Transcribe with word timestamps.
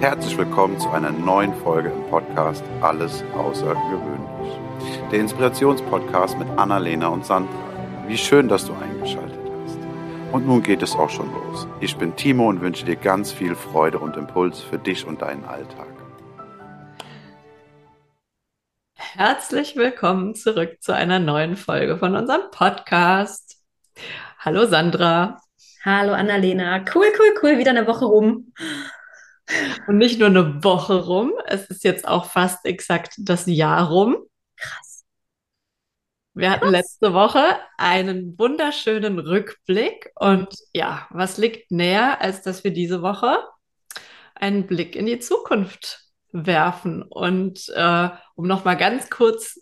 Herzlich 0.00 0.36
willkommen 0.36 0.78
zu 0.78 0.90
einer 0.90 1.10
neuen 1.10 1.54
Folge 1.54 1.88
im 1.88 2.02
Podcast 2.10 2.62
Alles 2.82 3.24
Außergewöhnlich. 3.34 4.60
Der 5.10 5.20
Inspirationspodcast 5.20 6.38
mit 6.38 6.46
Annalena 6.58 7.08
und 7.08 7.24
Sandra. 7.24 7.54
Wie 8.06 8.18
schön, 8.18 8.46
dass 8.46 8.66
du 8.66 8.74
eingeschaltet 8.74 9.40
hast. 9.64 9.78
Und 10.32 10.46
nun 10.46 10.62
geht 10.62 10.82
es 10.82 10.94
auch 10.94 11.08
schon 11.08 11.32
los. 11.32 11.66
Ich 11.80 11.96
bin 11.96 12.14
Timo 12.14 12.46
und 12.50 12.60
wünsche 12.60 12.84
dir 12.84 12.96
ganz 12.96 13.32
viel 13.32 13.54
Freude 13.54 13.98
und 13.98 14.18
Impuls 14.18 14.60
für 14.60 14.78
dich 14.78 15.06
und 15.06 15.22
deinen 15.22 15.46
Alltag. 15.46 15.88
Herzlich 18.94 19.76
willkommen 19.76 20.34
zurück 20.34 20.76
zu 20.82 20.94
einer 20.94 21.20
neuen 21.20 21.56
Folge 21.56 21.96
von 21.96 22.14
unserem 22.14 22.50
Podcast. 22.50 23.56
Hallo 24.40 24.66
Sandra. 24.66 25.40
Hallo 25.86 26.12
Annalena. 26.12 26.84
Cool, 26.94 27.06
cool, 27.18 27.34
cool. 27.42 27.58
Wieder 27.58 27.70
eine 27.70 27.86
Woche 27.86 28.04
rum. 28.04 28.52
Und 29.86 29.98
nicht 29.98 30.18
nur 30.18 30.28
eine 30.28 30.64
Woche 30.64 31.04
rum, 31.04 31.32
es 31.46 31.66
ist 31.66 31.84
jetzt 31.84 32.06
auch 32.06 32.26
fast 32.26 32.64
exakt 32.64 33.14
das 33.18 33.46
Jahr 33.46 33.88
rum. 33.88 34.16
Krass. 34.56 35.04
Wir 36.34 36.50
hatten 36.50 36.64
Krass. 36.64 36.72
letzte 36.72 37.14
Woche 37.14 37.58
einen 37.78 38.38
wunderschönen 38.38 39.18
Rückblick. 39.18 40.10
Und 40.16 40.48
ja, 40.74 41.06
was 41.10 41.38
liegt 41.38 41.70
näher, 41.70 42.20
als 42.20 42.42
dass 42.42 42.64
wir 42.64 42.72
diese 42.72 43.02
Woche 43.02 43.38
einen 44.34 44.66
Blick 44.66 44.96
in 44.96 45.06
die 45.06 45.18
Zukunft 45.18 46.04
werfen? 46.32 47.02
Und 47.02 47.68
äh, 47.74 48.10
um 48.34 48.46
nochmal 48.46 48.76
ganz 48.76 49.10
kurz 49.10 49.60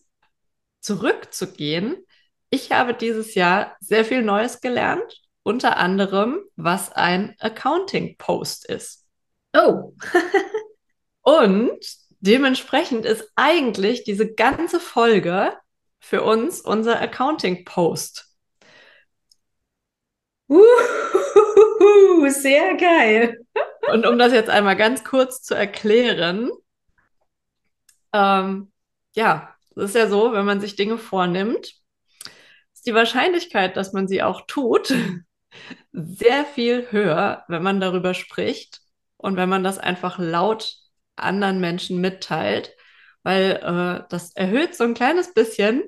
zurückzugehen, 0.80 1.96
ich 2.50 2.72
habe 2.72 2.94
dieses 2.94 3.34
Jahr 3.34 3.76
sehr 3.80 4.04
viel 4.04 4.22
Neues 4.22 4.60
gelernt, 4.60 5.20
unter 5.42 5.76
anderem, 5.76 6.40
was 6.56 6.90
ein 6.92 7.34
Accounting-Post 7.38 8.68
ist. 8.68 9.03
Oh, 9.54 9.94
Und 11.24 11.80
dementsprechend 12.20 13.06
ist 13.06 13.30
eigentlich 13.34 14.04
diese 14.04 14.34
ganze 14.34 14.78
Folge 14.78 15.56
für 16.00 16.22
uns 16.22 16.60
unser 16.60 17.00
Accounting-Post. 17.00 18.26
Uhuhuhu, 20.48 22.28
sehr 22.28 22.76
geil. 22.76 23.38
Und 23.92 24.06
um 24.06 24.18
das 24.18 24.32
jetzt 24.32 24.50
einmal 24.50 24.76
ganz 24.76 25.02
kurz 25.02 25.42
zu 25.42 25.54
erklären, 25.54 26.50
ähm, 28.12 28.70
ja, 29.14 29.54
es 29.76 29.84
ist 29.84 29.94
ja 29.96 30.08
so, 30.08 30.32
wenn 30.32 30.44
man 30.44 30.60
sich 30.60 30.76
Dinge 30.76 30.98
vornimmt, 30.98 31.74
ist 32.74 32.86
die 32.86 32.94
Wahrscheinlichkeit, 32.94 33.76
dass 33.76 33.92
man 33.92 34.08
sie 34.08 34.22
auch 34.22 34.42
tut, 34.46 34.92
sehr 35.92 36.44
viel 36.44 36.90
höher, 36.90 37.44
wenn 37.48 37.62
man 37.62 37.80
darüber 37.80 38.12
spricht 38.12 38.83
und 39.16 39.36
wenn 39.36 39.48
man 39.48 39.64
das 39.64 39.78
einfach 39.78 40.18
laut 40.18 40.76
anderen 41.16 41.60
Menschen 41.60 42.00
mitteilt, 42.00 42.74
weil 43.22 43.52
äh, 43.62 44.06
das 44.10 44.34
erhöht 44.36 44.74
so 44.74 44.84
ein 44.84 44.94
kleines 44.94 45.32
bisschen 45.32 45.84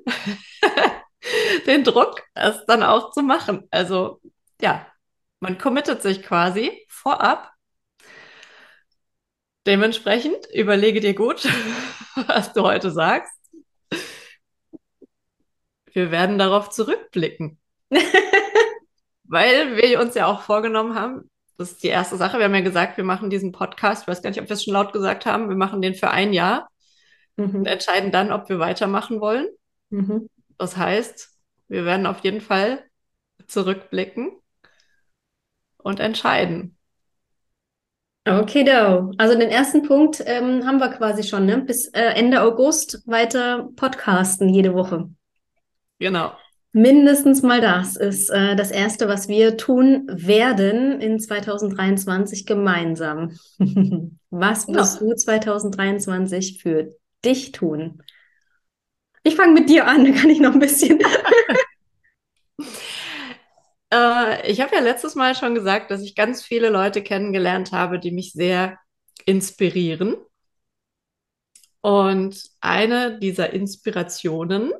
den 1.67 1.83
Druck, 1.83 2.23
es 2.33 2.65
dann 2.65 2.83
auch 2.83 3.11
zu 3.11 3.21
machen. 3.21 3.67
Also 3.71 4.21
ja, 4.61 4.87
man 5.39 5.57
committet 5.57 6.01
sich 6.01 6.23
quasi 6.23 6.85
vorab. 6.89 7.51
Dementsprechend 9.67 10.47
überlege 10.53 10.99
dir 10.99 11.13
gut, 11.13 11.45
was 12.27 12.53
du 12.53 12.63
heute 12.63 12.89
sagst. 12.91 13.33
Wir 15.91 16.11
werden 16.11 16.37
darauf 16.37 16.69
zurückblicken. 16.69 17.59
Weil 19.23 19.75
wir 19.75 19.99
uns 19.99 20.15
ja 20.15 20.27
auch 20.27 20.41
vorgenommen 20.41 20.95
haben, 20.95 21.29
das 21.57 21.71
ist 21.71 21.83
die 21.83 21.87
erste 21.87 22.17
Sache. 22.17 22.37
Wir 22.37 22.45
haben 22.45 22.55
ja 22.55 22.61
gesagt, 22.61 22.97
wir 22.97 23.03
machen 23.03 23.29
diesen 23.29 23.51
Podcast. 23.51 24.03
Ich 24.03 24.07
weiß 24.07 24.21
gar 24.21 24.29
nicht, 24.29 24.41
ob 24.41 24.47
wir 24.49 24.53
es 24.53 24.63
schon 24.63 24.73
laut 24.73 24.93
gesagt 24.93 25.25
haben. 25.25 25.49
Wir 25.49 25.55
machen 25.55 25.81
den 25.81 25.95
für 25.95 26.09
ein 26.09 26.33
Jahr 26.33 26.69
und 27.37 27.53
Mhm. 27.53 27.65
entscheiden 27.65 28.11
dann, 28.11 28.31
ob 28.31 28.49
wir 28.49 28.59
weitermachen 28.59 29.21
wollen. 29.21 29.47
Mhm. 29.89 30.29
Das 30.57 30.77
heißt, 30.77 31.29
wir 31.67 31.85
werden 31.85 32.05
auf 32.05 32.19
jeden 32.23 32.41
Fall 32.41 32.83
zurückblicken 33.47 34.31
und 35.77 35.99
entscheiden. 35.99 36.77
Okay, 38.27 38.65
do. 38.65 39.13
Also 39.17 39.37
den 39.37 39.49
ersten 39.49 39.83
Punkt 39.83 40.21
ähm, 40.25 40.65
haben 40.65 40.79
wir 40.79 40.89
quasi 40.89 41.23
schon, 41.23 41.45
ne? 41.45 41.59
Bis 41.59 41.87
äh, 41.93 42.01
Ende 42.13 42.41
August 42.41 43.01
weiter 43.05 43.69
podcasten 43.77 44.49
jede 44.49 44.73
Woche. 44.73 45.09
Genau. 45.99 46.35
Mindestens 46.77 47.41
mal 47.41 47.59
das 47.59 47.95
ist 47.95 48.29
äh, 48.29 48.55
das 48.55 48.69
Erste, 48.69 49.07
was 49.07 49.27
wir 49.27 49.57
tun 49.57 50.07
werden 50.11 51.01
in 51.01 51.19
2023 51.19 52.45
gemeinsam. 52.45 53.31
Was 54.29 54.67
wirst 54.67 55.01
du 55.01 55.15
2023 55.15 56.61
für 56.61 56.95
dich 57.25 57.51
tun? 57.51 58.03
Ich 59.23 59.35
fange 59.35 59.53
mit 59.53 59.71
dir 59.71 59.87
an, 59.87 60.05
dann 60.05 60.13
kann 60.13 60.29
ich 60.29 60.39
noch 60.39 60.53
ein 60.53 60.59
bisschen. 60.59 60.99
Äh, 63.89 64.51
ich 64.51 64.59
habe 64.59 64.75
ja 64.75 64.81
letztes 64.81 65.15
Mal 65.15 65.33
schon 65.33 65.55
gesagt, 65.55 65.91
dass 65.91 66.01
ich 66.01 66.13
ganz 66.13 66.43
viele 66.43 66.67
Leute 66.67 67.01
kennengelernt 67.01 67.71
habe, 67.71 67.99
die 67.99 68.11
mich 68.11 68.33
sehr 68.33 68.77
inspirieren. 69.23 70.17
Und 71.79 72.43
eine 72.59 73.17
dieser 73.17 73.53
Inspirationen 73.53 74.73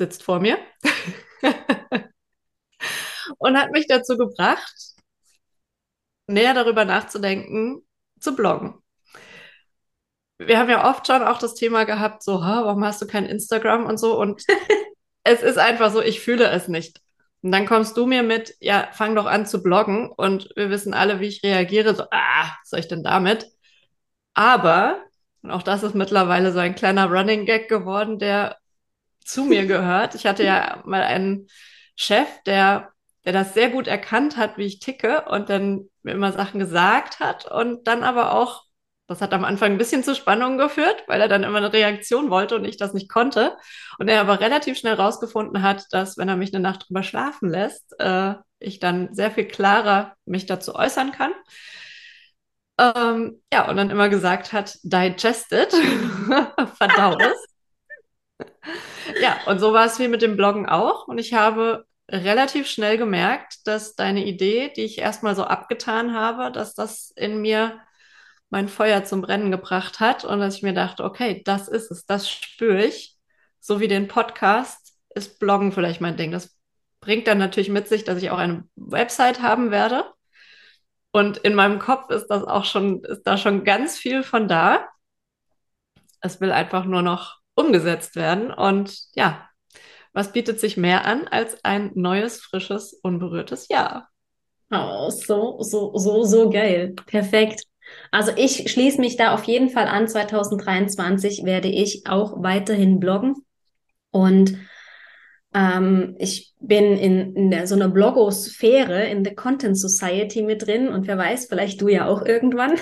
sitzt 0.00 0.22
vor 0.22 0.40
mir 0.40 0.58
und 3.38 3.58
hat 3.58 3.70
mich 3.70 3.86
dazu 3.86 4.16
gebracht, 4.16 4.74
näher 6.26 6.54
darüber 6.54 6.86
nachzudenken, 6.86 7.86
zu 8.18 8.34
bloggen. 8.34 8.74
Wir 10.38 10.58
haben 10.58 10.70
ja 10.70 10.88
oft 10.88 11.06
schon 11.06 11.22
auch 11.22 11.38
das 11.38 11.54
Thema 11.54 11.84
gehabt, 11.84 12.22
so, 12.22 12.42
"Ha, 12.42 12.64
warum 12.64 12.82
hast 12.82 13.02
du 13.02 13.06
kein 13.06 13.26
Instagram 13.26 13.84
und 13.84 13.98
so. 13.98 14.18
Und 14.18 14.42
es 15.24 15.42
ist 15.42 15.58
einfach 15.58 15.92
so, 15.92 16.00
ich 16.00 16.20
fühle 16.20 16.48
es 16.48 16.66
nicht. 16.66 17.02
Und 17.42 17.52
dann 17.52 17.66
kommst 17.66 17.94
du 17.98 18.06
mir 18.06 18.22
mit, 18.22 18.54
ja, 18.60 18.88
fang 18.92 19.14
doch 19.14 19.26
an 19.26 19.44
zu 19.44 19.62
bloggen. 19.62 20.10
Und 20.10 20.50
wir 20.56 20.70
wissen 20.70 20.94
alle, 20.94 21.20
wie 21.20 21.26
ich 21.26 21.42
reagiere. 21.42 21.94
So, 21.94 22.04
ah, 22.10 22.56
was 22.62 22.70
soll 22.70 22.80
ich 22.80 22.88
denn 22.88 23.02
damit? 23.02 23.50
Aber, 24.32 25.04
und 25.42 25.50
auch 25.50 25.62
das 25.62 25.82
ist 25.82 25.94
mittlerweile 25.94 26.52
so 26.52 26.58
ein 26.58 26.74
kleiner 26.74 27.10
Running 27.10 27.44
Gag 27.44 27.68
geworden, 27.68 28.18
der 28.18 28.59
zu 29.32 29.44
mir 29.44 29.66
gehört. 29.66 30.14
Ich 30.14 30.26
hatte 30.26 30.44
ja 30.44 30.82
mal 30.84 31.02
einen 31.02 31.48
Chef, 31.96 32.28
der, 32.46 32.90
der 33.24 33.32
das 33.32 33.54
sehr 33.54 33.70
gut 33.70 33.86
erkannt 33.86 34.36
hat, 34.36 34.58
wie 34.58 34.66
ich 34.66 34.78
ticke 34.80 35.24
und 35.28 35.50
dann 35.50 35.88
mir 36.02 36.12
immer 36.12 36.32
Sachen 36.32 36.58
gesagt 36.60 37.20
hat 37.20 37.50
und 37.50 37.86
dann 37.86 38.02
aber 38.02 38.32
auch, 38.34 38.64
das 39.06 39.20
hat 39.20 39.32
am 39.32 39.44
Anfang 39.44 39.72
ein 39.72 39.78
bisschen 39.78 40.04
zu 40.04 40.14
Spannungen 40.14 40.58
geführt, 40.58 41.04
weil 41.08 41.20
er 41.20 41.28
dann 41.28 41.42
immer 41.42 41.58
eine 41.58 41.72
Reaktion 41.72 42.30
wollte 42.30 42.56
und 42.56 42.64
ich 42.64 42.76
das 42.76 42.94
nicht 42.94 43.08
konnte. 43.10 43.56
Und 43.98 44.08
er 44.08 44.20
aber 44.20 44.40
relativ 44.40 44.78
schnell 44.78 44.94
rausgefunden 44.94 45.62
hat, 45.62 45.86
dass 45.90 46.16
wenn 46.16 46.28
er 46.28 46.36
mich 46.36 46.54
eine 46.54 46.62
Nacht 46.62 46.88
drüber 46.88 47.02
schlafen 47.02 47.50
lässt, 47.50 47.98
äh, 47.98 48.34
ich 48.60 48.78
dann 48.78 49.12
sehr 49.14 49.30
viel 49.30 49.46
klarer 49.46 50.14
mich 50.26 50.46
dazu 50.46 50.74
äußern 50.74 51.12
kann. 51.12 51.32
Ähm, 52.78 53.42
ja, 53.52 53.68
und 53.68 53.76
dann 53.76 53.90
immer 53.90 54.08
gesagt 54.08 54.52
hat, 54.52 54.78
digest 54.82 55.52
it, 55.52 55.72
verdau 56.78 57.16
es. 57.18 57.49
Ja, 59.20 59.38
und 59.46 59.58
so 59.58 59.72
war 59.72 59.86
es 59.86 59.98
wie 59.98 60.08
mit 60.08 60.22
dem 60.22 60.36
Bloggen 60.36 60.66
auch. 60.68 61.08
Und 61.08 61.18
ich 61.18 61.34
habe 61.34 61.84
relativ 62.10 62.66
schnell 62.66 62.98
gemerkt, 62.98 63.66
dass 63.66 63.94
deine 63.94 64.24
Idee, 64.24 64.72
die 64.74 64.82
ich 64.82 64.98
erstmal 64.98 65.36
so 65.36 65.44
abgetan 65.44 66.14
habe, 66.14 66.50
dass 66.50 66.74
das 66.74 67.12
in 67.16 67.40
mir 67.40 67.80
mein 68.50 68.68
Feuer 68.68 69.04
zum 69.04 69.22
Brennen 69.22 69.50
gebracht 69.50 70.00
hat 70.00 70.24
und 70.24 70.40
dass 70.40 70.56
ich 70.56 70.62
mir 70.62 70.74
dachte, 70.74 71.04
okay, 71.04 71.42
das 71.44 71.68
ist 71.68 71.90
es, 71.90 72.04
das 72.04 72.28
spüre 72.28 72.84
ich. 72.84 73.16
So 73.60 73.80
wie 73.80 73.88
den 73.88 74.08
Podcast 74.08 74.96
ist 75.14 75.38
Bloggen 75.38 75.72
vielleicht 75.72 76.00
mein 76.00 76.16
Ding. 76.16 76.32
Das 76.32 76.58
bringt 77.00 77.28
dann 77.28 77.38
natürlich 77.38 77.68
mit 77.68 77.88
sich, 77.88 78.04
dass 78.04 78.22
ich 78.22 78.30
auch 78.30 78.38
eine 78.38 78.64
Website 78.76 79.40
haben 79.40 79.70
werde. 79.70 80.04
Und 81.12 81.38
in 81.38 81.54
meinem 81.54 81.78
Kopf 81.78 82.10
ist 82.10 82.26
das 82.26 82.44
auch 82.44 82.64
schon, 82.64 83.04
ist 83.04 83.22
da 83.24 83.36
schon 83.36 83.64
ganz 83.64 83.98
viel 83.98 84.22
von 84.22 84.48
da. 84.48 84.88
Es 86.20 86.40
will 86.40 86.52
einfach 86.52 86.84
nur 86.84 87.02
noch 87.02 87.39
umgesetzt 87.60 88.16
werden. 88.16 88.50
Und 88.50 88.98
ja, 89.14 89.48
was 90.12 90.32
bietet 90.32 90.60
sich 90.60 90.76
mehr 90.76 91.04
an 91.04 91.28
als 91.28 91.64
ein 91.64 91.92
neues, 91.94 92.40
frisches, 92.40 92.94
unberührtes 93.02 93.68
Jahr? 93.68 94.08
Oh, 94.70 95.10
so, 95.10 95.58
so, 95.60 95.96
so, 95.96 96.24
so 96.24 96.50
geil. 96.50 96.94
Perfekt. 97.06 97.64
Also 98.10 98.32
ich 98.36 98.70
schließe 98.70 99.00
mich 99.00 99.16
da 99.16 99.34
auf 99.34 99.44
jeden 99.44 99.70
Fall 99.70 99.86
an. 99.86 100.08
2023 100.08 101.44
werde 101.44 101.68
ich 101.68 102.06
auch 102.06 102.42
weiterhin 102.42 103.00
bloggen. 103.00 103.34
Und 104.10 104.58
ähm, 105.54 106.16
ich 106.18 106.54
bin 106.60 106.96
in, 106.96 107.34
in 107.34 107.50
der, 107.50 107.66
so 107.66 107.74
einer 107.74 107.88
Blogosphäre, 107.88 109.06
in 109.06 109.24
der 109.24 109.34
Content 109.34 109.78
Society 109.78 110.42
mit 110.42 110.66
drin. 110.66 110.88
Und 110.88 111.06
wer 111.06 111.18
weiß, 111.18 111.46
vielleicht 111.48 111.80
du 111.80 111.88
ja 111.88 112.06
auch 112.06 112.24
irgendwann. 112.24 112.78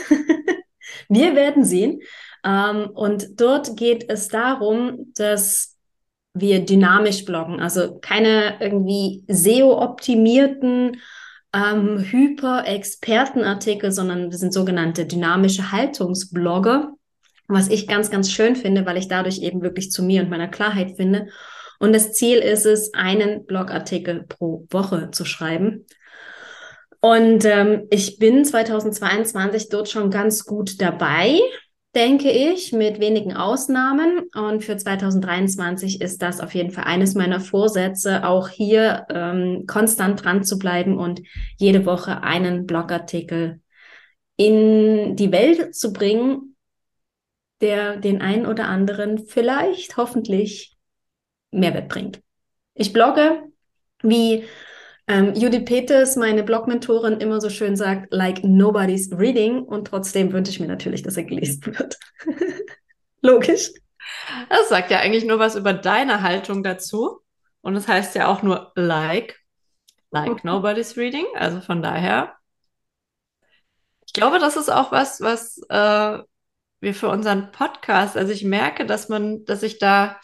Wir 1.08 1.34
werden 1.34 1.64
sehen. 1.64 2.00
Ähm, 2.44 2.90
und 2.90 3.40
dort 3.40 3.76
geht 3.76 4.08
es 4.08 4.28
darum, 4.28 5.12
dass 5.16 5.76
wir 6.34 6.64
dynamisch 6.64 7.24
bloggen, 7.24 7.60
also 7.60 7.98
keine 7.98 8.60
irgendwie 8.60 9.24
SEO-optimierten 9.28 10.98
ähm, 11.54 11.98
Hyper-Expertenartikel, 11.98 13.90
sondern 13.90 14.30
wir 14.30 14.38
sind 14.38 14.52
sogenannte 14.52 15.06
dynamische 15.06 15.72
Haltungsblogger, 15.72 16.92
was 17.48 17.68
ich 17.68 17.88
ganz, 17.88 18.10
ganz 18.10 18.30
schön 18.30 18.56
finde, 18.56 18.84
weil 18.86 18.98
ich 18.98 19.08
dadurch 19.08 19.38
eben 19.38 19.62
wirklich 19.62 19.90
zu 19.90 20.02
mir 20.02 20.22
und 20.22 20.30
meiner 20.30 20.48
Klarheit 20.48 20.96
finde. 20.96 21.28
Und 21.80 21.94
das 21.94 22.12
Ziel 22.12 22.38
ist 22.38 22.66
es, 22.66 22.92
einen 22.92 23.46
Blogartikel 23.46 24.24
pro 24.28 24.66
Woche 24.70 25.10
zu 25.10 25.24
schreiben. 25.24 25.86
Und 27.00 27.44
ähm, 27.44 27.86
ich 27.90 28.18
bin 28.18 28.44
2022 28.44 29.68
dort 29.68 29.88
schon 29.88 30.10
ganz 30.10 30.44
gut 30.44 30.80
dabei 30.80 31.40
denke 31.94 32.30
ich, 32.30 32.72
mit 32.72 33.00
wenigen 33.00 33.34
Ausnahmen. 33.34 34.28
Und 34.34 34.64
für 34.64 34.76
2023 34.76 36.00
ist 36.00 36.22
das 36.22 36.40
auf 36.40 36.54
jeden 36.54 36.70
Fall 36.70 36.84
eines 36.84 37.14
meiner 37.14 37.40
Vorsätze, 37.40 38.26
auch 38.26 38.48
hier 38.48 39.06
ähm, 39.10 39.64
konstant 39.66 40.24
dran 40.24 40.44
zu 40.44 40.58
bleiben 40.58 40.98
und 40.98 41.22
jede 41.56 41.86
Woche 41.86 42.22
einen 42.22 42.66
Blogartikel 42.66 43.60
in 44.36 45.16
die 45.16 45.32
Welt 45.32 45.74
zu 45.74 45.92
bringen, 45.92 46.56
der 47.60 47.96
den 47.96 48.22
einen 48.22 48.46
oder 48.46 48.68
anderen 48.68 49.26
vielleicht, 49.26 49.96
hoffentlich 49.96 50.76
Mehrwert 51.50 51.88
bringt. 51.88 52.20
Ich 52.74 52.92
blogge, 52.92 53.42
wie 54.02 54.44
ähm, 55.08 55.34
Judith 55.34 55.64
Peters, 55.64 56.16
meine 56.16 56.42
Blog-Mentorin, 56.42 57.20
immer 57.20 57.40
so 57.40 57.48
schön 57.50 57.76
sagt, 57.76 58.12
like 58.12 58.44
nobody's 58.44 59.10
reading. 59.12 59.62
Und 59.62 59.88
trotzdem 59.88 60.32
wünsche 60.32 60.50
ich 60.50 60.60
mir 60.60 60.68
natürlich, 60.68 61.02
dass 61.02 61.16
er 61.16 61.24
gelesen 61.24 61.64
wird. 61.66 61.98
Logisch. 63.22 63.72
Das 64.48 64.68
sagt 64.68 64.90
ja 64.90 65.00
eigentlich 65.00 65.24
nur 65.24 65.38
was 65.38 65.56
über 65.56 65.72
deine 65.72 66.22
Haltung 66.22 66.62
dazu. 66.62 67.20
Und 67.62 67.74
es 67.74 67.86
das 67.86 67.94
heißt 67.94 68.14
ja 68.14 68.28
auch 68.28 68.42
nur 68.42 68.72
like, 68.76 69.40
like 70.10 70.44
nobody's 70.44 70.96
reading. 70.96 71.26
Also 71.34 71.60
von 71.60 71.82
daher, 71.82 72.34
ich 74.06 74.12
glaube, 74.12 74.38
das 74.38 74.56
ist 74.56 74.68
auch 74.68 74.92
was, 74.92 75.20
was 75.20 75.58
äh, 75.68 76.18
wir 76.80 76.94
für 76.94 77.08
unseren 77.08 77.50
Podcast, 77.50 78.16
also 78.16 78.32
ich 78.32 78.44
merke, 78.44 78.86
dass 78.86 79.08
man, 79.08 79.44
dass 79.44 79.62
ich 79.62 79.78
da 79.78 80.20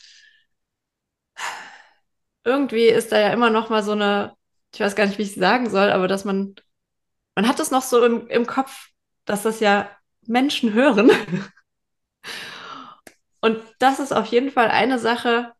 irgendwie 2.44 2.87
ist 2.87 3.10
da 3.10 3.19
ja 3.19 3.32
immer 3.32 3.50
noch 3.50 3.70
mal 3.70 3.82
so 3.82 3.92
eine 3.92 4.37
ich 4.75 4.81
weiß 4.81 4.97
gar 4.97 5.06
nicht, 5.06 5.19
wie 5.19 5.23
ich 5.23 5.31
es 5.31 5.35
sagen 5.37 5.71
soll, 5.71 5.91
aber 5.91 6.09
dass 6.09 6.25
man, 6.25 6.56
man 7.37 7.47
hat 7.49 7.61
es 7.61 7.71
noch 7.71 7.82
so 7.82 8.05
im, 8.05 8.26
im 8.29 8.47
Kopf, 8.47 8.88
dass 9.25 9.43
das 9.44 9.61
ja 9.61 9.88
Menschen 10.26 10.75
hören. 10.75 11.11
Und 13.41 13.62
das 13.79 14.00
ist 14.00 14.12
auf 14.12 14.26
jeden 14.26 14.50
Fall 14.50 14.69
eine 14.69 14.99
Sache, 14.99 15.53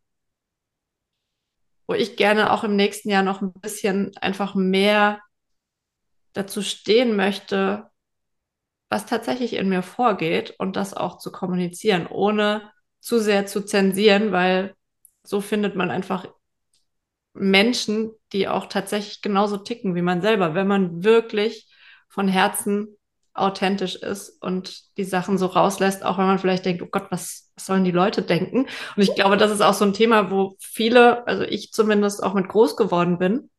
wo 1.87 1.95
ich 1.95 2.17
gerne 2.17 2.51
auch 2.51 2.65
im 2.65 2.77
nächsten 2.77 3.11
Jahr 3.11 3.23
noch 3.23 3.43
ein 3.43 3.53
bisschen 3.53 4.17
einfach 4.17 4.55
mehr 4.55 5.21
dazu 6.33 6.63
stehen 6.63 7.15
möchte, 7.15 7.91
was 8.89 9.07
tatsächlich 9.07 9.53
in 9.53 9.69
mir 9.69 9.83
vorgeht 9.83 10.55
und 10.59 10.77
das 10.77 10.95
auch 10.95 11.19
zu 11.19 11.31
kommunizieren, 11.31 12.07
ohne 12.07 12.73
zu 13.01 13.21
sehr 13.21 13.47
zu 13.47 13.65
zensieren, 13.65 14.33
weil 14.33 14.75
so 15.23 15.41
findet 15.41 15.77
man 15.77 15.91
einfach 15.91 16.27
Menschen, 17.35 18.13
die 18.33 18.49
auch 18.49 18.67
tatsächlich 18.67 19.21
genauso 19.21 19.57
ticken 19.59 19.95
wie 19.95 20.03
man 20.03 20.23
selber, 20.23 20.55
wenn 20.55 20.69
man 20.69 21.05
wirklich 21.05 21.69
von 22.09 22.29
Herzen 22.29 22.97
authentisch 23.35 23.97
ist 23.97 24.41
und 24.41 24.97
die 24.97 25.05
Sachen 25.05 25.39
so 25.39 25.47
rauslässt, 25.47 26.05
auch 26.05 26.19
wenn 26.19 26.27
man 26.27 26.39
vielleicht 26.39 26.65
denkt, 26.65 26.83
oh 26.83 26.89
Gott, 26.91 27.07
was, 27.11 27.51
was 27.57 27.67
sollen 27.67 27.83
die 27.83 27.91
Leute 27.91 28.23
denken? 28.23 28.69
Und 28.97 29.03
ich 29.03 29.15
glaube, 29.17 29.37
das 29.37 29.51
ist 29.51 29.61
auch 29.61 29.75
so 29.75 29.85
ein 29.85 29.93
Thema, 29.93 30.31
wo 30.31 30.57
viele, 30.61 31.27
also 31.27 31.43
ich 31.43 31.73
zumindest 31.73 32.23
auch 32.23 32.35
mit 32.35 32.49
groß 32.49 32.77
geworden 32.77 33.19
bin. 33.19 33.51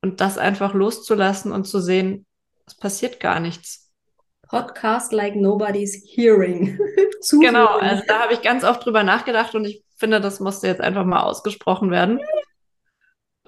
Und 0.00 0.20
das 0.20 0.36
einfach 0.36 0.74
loszulassen 0.74 1.52
und 1.52 1.64
zu 1.64 1.80
sehen, 1.80 2.26
es 2.66 2.74
passiert 2.74 3.20
gar 3.20 3.38
nichts. 3.38 3.92
Podcast 4.48 5.12
like 5.12 5.36
nobody's 5.36 6.02
hearing. 6.04 6.76
genau, 7.30 7.78
also 7.78 8.02
da 8.08 8.18
habe 8.18 8.34
ich 8.34 8.42
ganz 8.42 8.64
oft 8.64 8.84
drüber 8.84 9.04
nachgedacht 9.04 9.54
und 9.54 9.64
ich 9.64 9.84
finde, 10.02 10.20
das 10.20 10.40
musste 10.40 10.66
jetzt 10.66 10.80
einfach 10.80 11.04
mal 11.04 11.20
ausgesprochen 11.20 11.92
werden, 11.92 12.18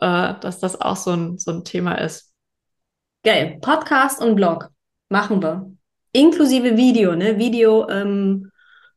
äh, 0.01 0.35
dass 0.41 0.61
das 0.61 0.81
auch 0.81 0.95
so 0.95 1.11
ein, 1.11 1.37
so 1.37 1.51
ein 1.51 1.65
Thema 1.65 1.97
ist. 1.97 2.33
Geil. 3.25 3.59
Podcast 3.61 4.23
und 4.23 4.37
Blog 4.37 4.69
machen 5.09 5.43
wir. 5.43 5.73
Inklusive 6.13 6.77
Video, 6.77 7.17
ne? 7.17 7.39
Video, 7.39 7.89
ähm, 7.89 8.53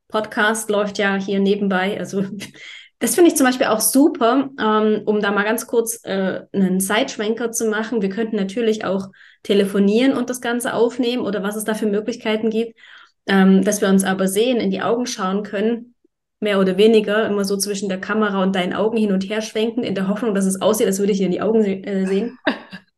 Podcast 0.07 0.69
läuft 0.69 1.00
ja 1.00 1.15
hier 1.15 1.39
nebenbei. 1.39 1.98
Also 1.98 2.25
das 3.00 3.15
finde 3.15 3.31
ich 3.31 3.36
zum 3.36 3.48
Beispiel 3.48 3.65
auch 3.65 3.80
super, 3.80 4.51
ähm, 4.62 5.01
um 5.06 5.19
da 5.19 5.31
mal 5.31 5.44
ganz 5.44 5.65
kurz 5.65 6.00
äh, 6.04 6.42
einen 6.54 6.80
Sideschwenker 6.80 7.51
zu 7.51 7.68
machen. 7.71 8.04
Wir 8.04 8.09
könnten 8.09 8.36
natürlich 8.36 8.86
auch 8.86 9.07
telefonieren 9.42 10.15
und 10.15 10.30
das 10.30 10.42
Ganze 10.42 10.75
aufnehmen 10.75 11.25
oder 11.25 11.42
was 11.42 11.56
es 11.56 11.63
da 11.63 11.74
für 11.74 11.88
Möglichkeiten 11.88 12.51
gibt, 12.51 12.77
ähm, 13.25 13.63
dass 13.63 13.81
wir 13.81 13.89
uns 13.89 14.04
aber 14.04 14.27
sehen, 14.27 14.57
in 14.57 14.69
die 14.69 14.83
Augen 14.83 15.07
schauen 15.07 15.42
können 15.42 15.95
mehr 16.39 16.60
oder 16.60 16.78
weniger 16.78 17.25
immer 17.25 17.44
so 17.45 17.57
zwischen 17.57 17.89
der 17.89 18.00
Kamera 18.00 18.44
und 18.44 18.56
deinen 18.56 18.74
Augen 18.74 18.98
hin 18.98 19.12
und 19.12 19.28
her 19.30 19.42
schwenken, 19.42 19.84
in 19.84 19.95
der 19.95 20.07
Hoffnung, 20.07 20.36
dass 20.36 20.45
es 20.45 20.62
aussieht, 20.62 20.88
als 20.88 21.00
würde 21.00 21.12
ich 21.12 21.18
dir 21.18 21.25
in 21.25 21.31
die 21.31 21.42
Augen 21.42 21.63
se 21.63 21.72
äh, 21.72 22.06
sehen. 22.06 22.38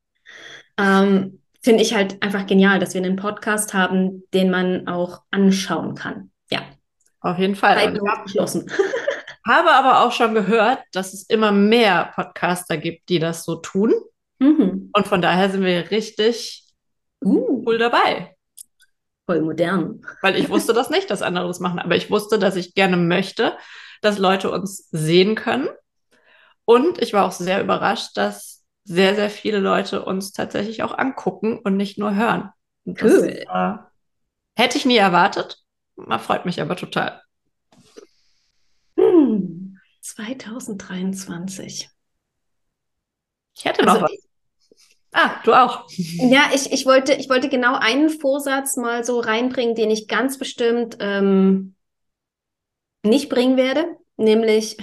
ähm, 0.80 1.40
Finde 1.62 1.84
ich 1.84 1.94
halt 1.94 2.22
einfach 2.24 2.46
genial, 2.46 2.80
dass 2.80 2.94
wir 2.94 3.04
einen 3.04 3.18
Podcast 3.18 3.74
haben, 3.74 4.24
den 4.34 4.50
man 4.50 4.88
auch 4.88 5.24
anschauen 5.30 5.94
kann. 5.94 6.32
Ja. 6.50 6.62
Auf 7.20 7.38
jeden 7.38 7.56
Fall. 7.56 8.00
Geschlossen. 8.24 8.72
habe 9.50 9.72
aber 9.72 10.06
auch 10.06 10.12
schon 10.12 10.34
gehört, 10.34 10.80
dass 10.94 11.14
es 11.14 11.24
immer 11.24 11.52
mehr 11.52 12.12
Podcaster 12.16 12.78
gibt, 12.78 13.10
die 13.10 13.20
das 13.20 13.44
so 13.44 13.56
tun. 13.56 13.94
Mhm. 14.40 14.90
Und 14.94 15.08
von 15.08 15.22
daher 15.22 15.50
sind 15.50 15.64
wir 15.64 15.92
richtig 15.92 16.64
uh. 17.24 17.64
cool 17.66 17.78
dabei. 17.78 18.36
Voll 19.30 19.42
modern. 19.42 20.02
Weil 20.24 20.36
ich 20.38 20.50
wusste 20.50 20.74
das 20.74 20.90
nicht, 20.90 21.12
dass 21.12 21.22
andere 21.22 21.46
das 21.46 21.60
machen, 21.60 21.78
aber 21.78 21.96
ich 21.96 22.10
wusste, 22.10 22.40
dass 22.40 22.56
ich 22.56 22.74
gerne 22.74 22.98
möchte, 22.98 23.56
dass 24.02 24.18
Leute 24.18 24.50
uns 24.50 24.90
sehen 24.90 25.36
können. 25.36 25.70
Und 26.66 27.00
ich 27.00 27.14
war 27.14 27.28
auch 27.28 27.32
sehr 27.32 27.62
überrascht, 27.62 28.18
dass 28.18 28.66
sehr, 28.86 29.14
sehr 29.14 29.30
viele 29.30 29.60
Leute 29.60 30.04
uns 30.04 30.32
tatsächlich 30.32 30.82
auch 30.82 30.98
angucken 30.98 31.60
und 31.60 31.78
nicht 31.78 32.00
nur 32.00 32.16
hören. 32.16 32.50
Und 32.86 33.04
cool. 33.04 33.46
Das, 33.48 33.78
äh, 33.78 33.78
hätte 34.56 34.80
ich 34.80 34.86
nie 34.88 34.98
erwartet. 34.98 35.60
Man 35.96 36.20
freut 36.20 36.46
mich 36.46 36.60
aber 36.60 36.76
total. 36.76 37.22
Hm, 38.98 39.78
2023. 40.02 41.88
Ich 43.56 43.66
hätte 43.66 43.86
noch 43.86 44.02
also, 44.02 44.06
was. 44.06 44.29
Ah, 45.12 45.32
du 45.44 45.54
auch. 45.54 45.88
Ja, 45.90 46.52
ich, 46.54 46.72
ich, 46.72 46.86
wollte, 46.86 47.14
ich 47.14 47.30
wollte 47.30 47.50
genau 47.50 47.76
einen 47.76 48.10
Vorsatz 48.10 48.78
mal 48.78 49.04
so 49.04 49.20
reinbringen, 49.20 49.76
den 49.76 49.90
ich 49.90 50.08
ganz 50.08 50.38
bestimmt 50.38 50.98
ähm, 51.00 51.76
nicht 53.04 53.30
bringen 53.30 53.58
werde, 53.58 53.86
nämlich 54.18 54.78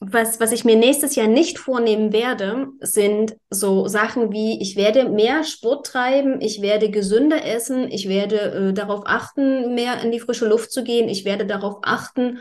was, 0.00 0.38
was 0.38 0.52
ich 0.52 0.64
mir 0.64 0.76
nächstes 0.76 1.16
Jahr 1.16 1.26
nicht 1.26 1.58
vornehmen 1.58 2.12
werde, 2.12 2.68
sind 2.80 3.36
so 3.50 3.88
Sachen 3.88 4.32
wie, 4.32 4.62
ich 4.62 4.76
werde 4.76 5.08
mehr 5.08 5.42
Sport 5.42 5.86
treiben, 5.86 6.40
ich 6.40 6.62
werde 6.62 6.90
gesünder 6.90 7.44
essen, 7.44 7.90
ich 7.90 8.08
werde 8.08 8.36
äh, 8.38 8.72
darauf 8.72 9.02
achten, 9.06 9.74
mehr 9.74 10.00
in 10.02 10.12
die 10.12 10.20
frische 10.20 10.46
Luft 10.46 10.70
zu 10.70 10.84
gehen, 10.84 11.08
ich 11.08 11.24
werde 11.24 11.46
darauf 11.46 11.78
achten, 11.82 12.38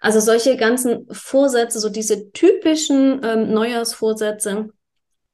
also 0.00 0.18
solche 0.18 0.56
ganzen 0.56 1.06
Vorsätze, 1.12 1.78
so 1.78 1.90
diese 1.90 2.32
typischen 2.32 3.20
ähm, 3.24 3.52
Neujahrsvorsätze, 3.52 4.70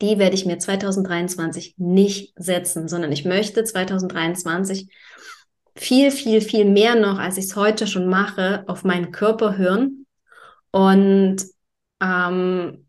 die 0.03 0.19
werde 0.19 0.35
ich 0.35 0.45
mir 0.45 0.59
2023 0.59 1.77
nicht 1.79 2.35
setzen, 2.37 2.89
sondern 2.89 3.13
ich 3.13 3.25
möchte 3.25 3.65
2023 3.65 4.89
viel, 5.75 6.11
viel, 6.11 6.41
viel 6.41 6.65
mehr 6.67 6.97
noch, 6.97 7.19
als 7.19 7.39
ich 7.39 7.47
es 7.47 7.57
heute 7.57 7.87
schon 7.87 8.09
mache, 8.09 8.65
auf 8.67 8.85
meinen 8.85 9.13
Körper 9.13 9.57
hören 9.57 10.07
und 10.71 11.37
ähm, 12.03 12.87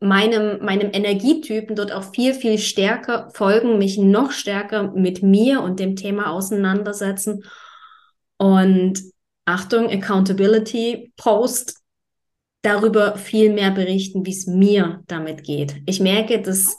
meinem, 0.00 0.64
meinem 0.64 0.90
Energietypen 0.92 1.76
dort 1.76 1.92
auch 1.92 2.14
viel, 2.14 2.34
viel 2.34 2.58
stärker 2.58 3.28
folgen, 3.34 3.78
mich 3.78 3.98
noch 3.98 4.32
stärker 4.32 4.92
mit 4.92 5.22
mir 5.22 5.60
und 5.62 5.78
dem 5.78 5.96
Thema 5.96 6.30
auseinandersetzen. 6.30 7.44
Und 8.38 9.00
Achtung, 9.44 9.90
Accountability 9.90 11.12
Post 11.16 11.79
darüber 12.62 13.16
viel 13.16 13.52
mehr 13.52 13.70
berichten, 13.70 14.26
wie 14.26 14.32
es 14.32 14.46
mir 14.46 15.02
damit 15.06 15.44
geht. 15.44 15.76
Ich 15.86 16.00
merke, 16.00 16.40
dass 16.42 16.78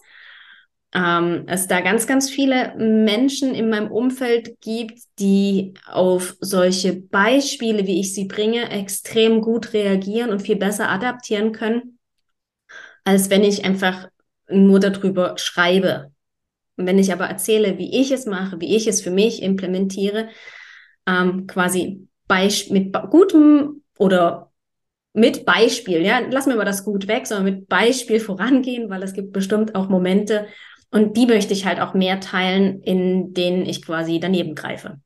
ähm, 0.94 1.46
es 1.48 1.68
da 1.68 1.82
ganz, 1.82 2.06
ganz 2.06 2.30
viele 2.30 2.76
Menschen 2.76 3.56
in 3.56 3.70
meinem 3.70 3.92
Umfeld 3.92 4.60
gibt, 4.62 5.00
die 5.20 5.74
auf 5.86 6.36
solche 6.42 6.94
Beispiele, 6.94 7.88
wie 7.88 8.00
ich 8.00 8.14
sie 8.14 8.26
bringe, 8.26 8.70
extrem 8.70 9.42
gut 9.42 9.74
reagieren 9.74 10.32
und 10.32 10.42
viel 10.42 10.58
besser 10.58 10.90
adaptieren 10.90 11.54
können, 11.54 11.98
als 13.04 13.30
wenn 13.30 13.44
ich 13.44 13.66
einfach 13.66 14.10
nur 14.50 14.80
darüber 14.80 15.38
schreibe. 15.38 16.12
Und 16.76 16.86
wenn 16.88 17.00
ich 17.00 17.14
aber 17.14 17.26
erzähle, 17.26 17.78
wie 17.78 18.00
ich 18.02 18.12
es 18.12 18.26
mache, 18.26 18.60
wie 18.60 18.76
ich 18.76 18.88
es 18.88 19.02
für 19.02 19.12
mich 19.12 19.42
implementiere, 19.42 20.30
ähm, 21.08 21.48
quasi 21.48 22.08
mit 22.70 22.94
gutem 23.10 23.84
oder 23.98 24.51
mit 25.14 25.46
Beispiel, 25.46 26.02
ja, 26.02 26.20
lassen 26.20 26.50
wir 26.50 26.58
mal 26.58 26.66
das 26.66 26.86
gut 26.86 27.08
weg, 27.08 27.28
sondern 27.28 27.46
mit 27.46 27.68
Beispiel 27.68 28.20
vorangehen, 28.20 28.90
weil 28.90 29.04
es 29.04 29.14
gibt 29.14 29.34
bestimmt 29.34 29.76
auch 29.76 29.90
Momente 29.90 30.48
und 30.90 31.18
die 31.18 31.26
möchte 31.26 31.54
ich 31.54 31.66
halt 31.66 31.80
auch 31.80 31.94
mehr 31.94 32.20
teilen, 32.20 32.82
in 32.82 33.34
denen 33.34 33.66
ich 33.66 33.86
quasi 33.86 34.20
daneben 34.20 34.56
greife. 34.56 35.00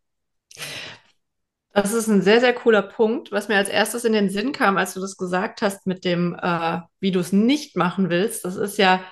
Das 1.74 1.92
ist 1.92 2.08
ein 2.08 2.22
sehr, 2.22 2.40
sehr 2.40 2.54
cooler 2.54 2.82
Punkt, 2.84 3.32
was 3.32 3.50
mir 3.50 3.58
als 3.58 3.68
erstes 3.68 4.06
in 4.06 4.14
den 4.14 4.30
Sinn 4.30 4.54
kam, 4.54 4.78
als 4.78 4.94
du 4.94 5.02
das 5.02 5.18
gesagt 5.18 5.62
hast 5.62 5.86
mit 5.86 6.06
dem, 6.06 6.34
äh, 6.42 6.80
wie 7.02 7.12
du 7.12 7.20
es 7.20 7.34
nicht 7.34 7.76
machen 7.76 8.10
willst. 8.10 8.46
Das 8.46 8.56
ist 8.56 8.78
ja, 8.78 9.04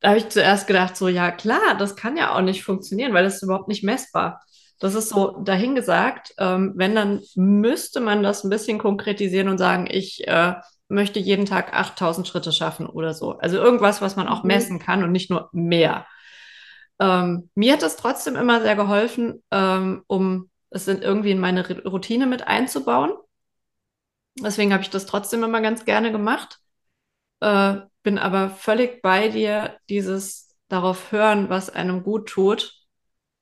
da 0.00 0.10
habe 0.10 0.18
ich 0.18 0.28
zuerst 0.28 0.66
gedacht, 0.68 0.96
so, 0.96 1.08
ja 1.08 1.32
klar, 1.32 1.76
das 1.78 1.96
kann 1.96 2.16
ja 2.16 2.34
auch 2.34 2.40
nicht 2.40 2.62
funktionieren, 2.62 3.12
weil 3.14 3.24
das 3.24 3.36
ist 3.36 3.42
überhaupt 3.42 3.68
nicht 3.68 3.82
messbar. 3.82 4.42
Das 4.78 4.94
ist 4.94 5.08
so 5.08 5.38
dahingesagt. 5.42 6.34
Ähm, 6.38 6.72
wenn, 6.76 6.94
dann 6.94 7.22
müsste 7.34 8.00
man 8.00 8.22
das 8.22 8.44
ein 8.44 8.50
bisschen 8.50 8.78
konkretisieren 8.78 9.48
und 9.48 9.58
sagen, 9.58 9.88
ich 9.90 10.26
äh, 10.28 10.54
möchte 10.88 11.18
jeden 11.18 11.46
Tag 11.46 11.72
8000 11.72 12.28
Schritte 12.28 12.52
schaffen 12.52 12.86
oder 12.86 13.14
so. 13.14 13.38
Also 13.38 13.56
irgendwas, 13.56 14.00
was 14.00 14.16
man 14.16 14.28
auch 14.28 14.42
mhm. 14.42 14.48
messen 14.48 14.78
kann 14.78 15.02
und 15.02 15.12
nicht 15.12 15.30
nur 15.30 15.48
mehr. 15.52 16.06
Ähm, 16.98 17.50
mir 17.54 17.74
hat 17.74 17.82
das 17.82 17.96
trotzdem 17.96 18.36
immer 18.36 18.60
sehr 18.62 18.76
geholfen, 18.76 19.42
ähm, 19.50 20.02
um 20.06 20.50
es 20.70 20.88
irgendwie 20.88 21.30
in 21.30 21.40
meine 21.40 21.66
Routine 21.84 22.26
mit 22.26 22.46
einzubauen. 22.46 23.12
Deswegen 24.38 24.72
habe 24.72 24.82
ich 24.82 24.90
das 24.90 25.06
trotzdem 25.06 25.42
immer 25.42 25.60
ganz 25.60 25.84
gerne 25.84 26.12
gemacht. 26.12 26.58
Äh, 27.40 27.76
bin 28.02 28.18
aber 28.18 28.50
völlig 28.50 29.02
bei 29.02 29.28
dir, 29.28 29.78
dieses 29.88 30.54
darauf 30.68 31.12
hören, 31.12 31.48
was 31.48 31.70
einem 31.70 32.02
gut 32.02 32.28
tut. 32.28 32.74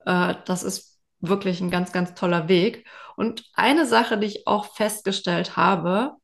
Äh, 0.05 0.35
das 0.45 0.63
ist 0.63 0.94
wirklich 1.29 1.61
ein 1.61 1.71
ganz, 1.71 1.93
ganz 1.93 2.15
toller 2.15 2.49
Weg. 2.49 2.87
Und 3.17 3.45
eine 3.55 3.87
Sache, 3.87 4.19
die 4.19 4.27
ich 4.27 4.47
auch 4.47 4.75
festgestellt 4.75 5.57
habe, 5.57 6.17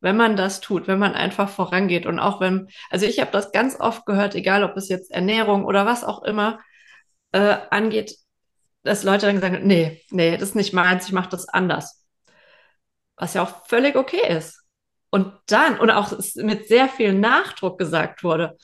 wenn 0.00 0.16
man 0.16 0.36
das 0.36 0.60
tut, 0.60 0.86
wenn 0.88 0.98
man 0.98 1.14
einfach 1.14 1.48
vorangeht 1.48 2.06
und 2.06 2.18
auch 2.18 2.40
wenn, 2.40 2.68
also 2.90 3.06
ich 3.06 3.18
habe 3.20 3.30
das 3.32 3.52
ganz 3.52 3.80
oft 3.80 4.06
gehört, 4.06 4.34
egal 4.34 4.62
ob 4.62 4.76
es 4.76 4.88
jetzt 4.88 5.10
Ernährung 5.10 5.64
oder 5.64 5.86
was 5.86 6.04
auch 6.04 6.22
immer 6.22 6.60
äh, 7.32 7.56
angeht, 7.70 8.16
dass 8.82 9.02
Leute 9.02 9.26
dann 9.26 9.40
sagen, 9.40 9.66
nee, 9.66 10.02
nee, 10.10 10.36
das 10.36 10.50
ist 10.50 10.54
nicht 10.54 10.72
meins, 10.72 11.06
ich 11.06 11.12
mache 11.12 11.30
das 11.30 11.48
anders. 11.48 12.04
Was 13.16 13.34
ja 13.34 13.42
auch 13.42 13.66
völlig 13.66 13.96
okay 13.96 14.36
ist. 14.36 14.62
Und 15.10 15.32
dann, 15.46 15.78
und 15.80 15.90
auch 15.90 16.12
mit 16.36 16.68
sehr 16.68 16.88
viel 16.88 17.14
Nachdruck 17.14 17.78
gesagt 17.78 18.22
wurde. 18.22 18.56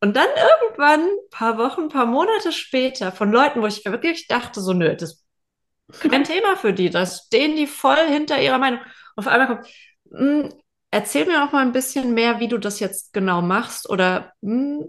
Und 0.00 0.16
dann 0.16 0.28
irgendwann, 0.28 1.08
paar 1.30 1.58
Wochen, 1.58 1.88
paar 1.88 2.06
Monate 2.06 2.52
später, 2.52 3.12
von 3.12 3.30
Leuten, 3.30 3.60
wo 3.60 3.66
ich 3.66 3.84
wirklich 3.84 4.28
dachte, 4.28 4.60
so, 4.60 4.72
nö, 4.72 4.96
das 4.96 5.24
ist 5.92 6.00
kein 6.10 6.24
Thema 6.24 6.56
für 6.56 6.72
die, 6.72 6.90
da 6.90 7.06
stehen 7.06 7.56
die 7.56 7.66
voll 7.66 8.06
hinter 8.08 8.40
ihrer 8.40 8.58
Meinung. 8.58 8.80
Und 9.16 9.26
auf 9.26 9.28
einmal 9.28 9.48
kommt, 9.48 9.68
hm, 10.12 10.54
erzähl 10.90 11.26
mir 11.26 11.44
auch 11.44 11.52
mal 11.52 11.62
ein 11.62 11.72
bisschen 11.72 12.14
mehr, 12.14 12.40
wie 12.40 12.48
du 12.48 12.58
das 12.58 12.80
jetzt 12.80 13.12
genau 13.12 13.42
machst 13.42 13.88
oder, 13.90 14.32
hm, 14.42 14.88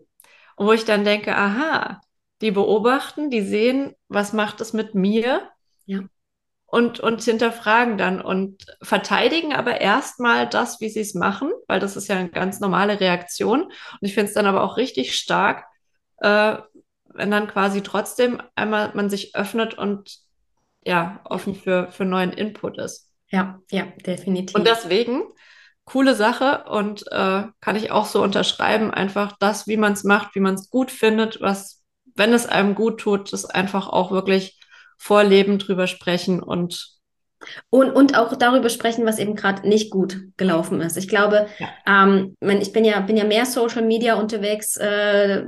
und 0.55 0.67
wo 0.67 0.73
ich 0.73 0.85
dann 0.85 1.03
denke, 1.05 1.35
aha, 1.35 2.01
die 2.41 2.51
beobachten, 2.51 3.29
die 3.29 3.41
sehen, 3.41 3.95
was 4.07 4.33
macht 4.33 4.61
es 4.61 4.73
mit 4.73 4.95
mir? 4.95 5.49
Ja. 5.85 6.01
Und, 6.71 7.01
und 7.01 7.21
hinterfragen 7.21 7.97
dann 7.97 8.21
und 8.21 8.65
verteidigen 8.81 9.51
aber 9.51 9.81
erstmal 9.81 10.47
das, 10.47 10.79
wie 10.79 10.87
sie 10.87 11.01
es 11.01 11.13
machen, 11.13 11.51
weil 11.67 11.81
das 11.81 11.97
ist 11.97 12.07
ja 12.07 12.15
eine 12.15 12.29
ganz 12.29 12.61
normale 12.61 13.01
Reaktion. 13.01 13.63
Und 13.63 13.73
ich 13.99 14.13
finde 14.13 14.29
es 14.29 14.35
dann 14.35 14.45
aber 14.45 14.63
auch 14.63 14.77
richtig 14.77 15.17
stark, 15.17 15.65
äh, 16.19 16.55
wenn 17.13 17.29
dann 17.29 17.47
quasi 17.47 17.81
trotzdem 17.81 18.41
einmal 18.55 18.91
man 18.93 19.09
sich 19.09 19.35
öffnet 19.35 19.73
und 19.77 20.19
ja, 20.85 21.19
offen 21.25 21.55
für, 21.55 21.91
für 21.91 22.05
neuen 22.05 22.31
Input 22.31 22.77
ist. 22.77 23.11
Ja, 23.27 23.59
ja, 23.69 23.87
definitiv. 24.05 24.55
Und 24.55 24.65
deswegen, 24.65 25.23
coole 25.83 26.15
Sache 26.15 26.63
und 26.69 27.05
äh, 27.11 27.43
kann 27.59 27.75
ich 27.75 27.91
auch 27.91 28.05
so 28.05 28.23
unterschreiben, 28.23 28.91
einfach 28.91 29.35
das, 29.39 29.67
wie 29.67 29.77
man 29.77 29.91
es 29.91 30.05
macht, 30.05 30.35
wie 30.35 30.39
man 30.39 30.55
es 30.55 30.69
gut 30.69 30.89
findet, 30.89 31.41
was 31.41 31.81
wenn 32.15 32.33
es 32.33 32.45
einem 32.45 32.75
gut 32.75 32.99
tut, 33.01 33.33
das 33.33 33.45
einfach 33.45 33.87
auch 33.87 34.11
wirklich 34.11 34.60
vorleben, 35.01 35.57
drüber 35.57 35.87
sprechen 35.87 36.41
und 36.43 36.91
und, 37.71 37.89
und 37.89 38.15
auch 38.15 38.35
darüber 38.35 38.69
sprechen, 38.69 39.03
was 39.03 39.17
eben 39.17 39.35
gerade 39.35 39.67
nicht 39.67 39.89
gut 39.89 40.19
gelaufen 40.37 40.79
ist. 40.79 40.95
Ich 40.95 41.07
glaube, 41.07 41.47
ja. 41.57 42.05
ähm, 42.05 42.35
ich 42.39 42.71
bin 42.71 42.85
ja, 42.85 42.99
bin 42.99 43.17
ja 43.17 43.23
mehr 43.23 43.47
Social 43.47 43.81
Media 43.81 44.13
unterwegs 44.13 44.77
äh, 44.77 45.43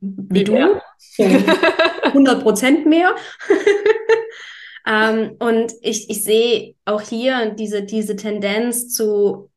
wie, 0.00 0.44
du. 0.44 0.78
100 1.18 2.42
Prozent 2.42 2.84
mehr. 2.84 3.14
ähm, 4.86 5.36
und 5.38 5.72
ich, 5.80 6.10
ich 6.10 6.22
sehe 6.22 6.74
auch 6.84 7.00
hier 7.00 7.54
diese, 7.54 7.84
diese 7.84 8.14
Tendenz 8.14 8.92
zu 8.92 9.50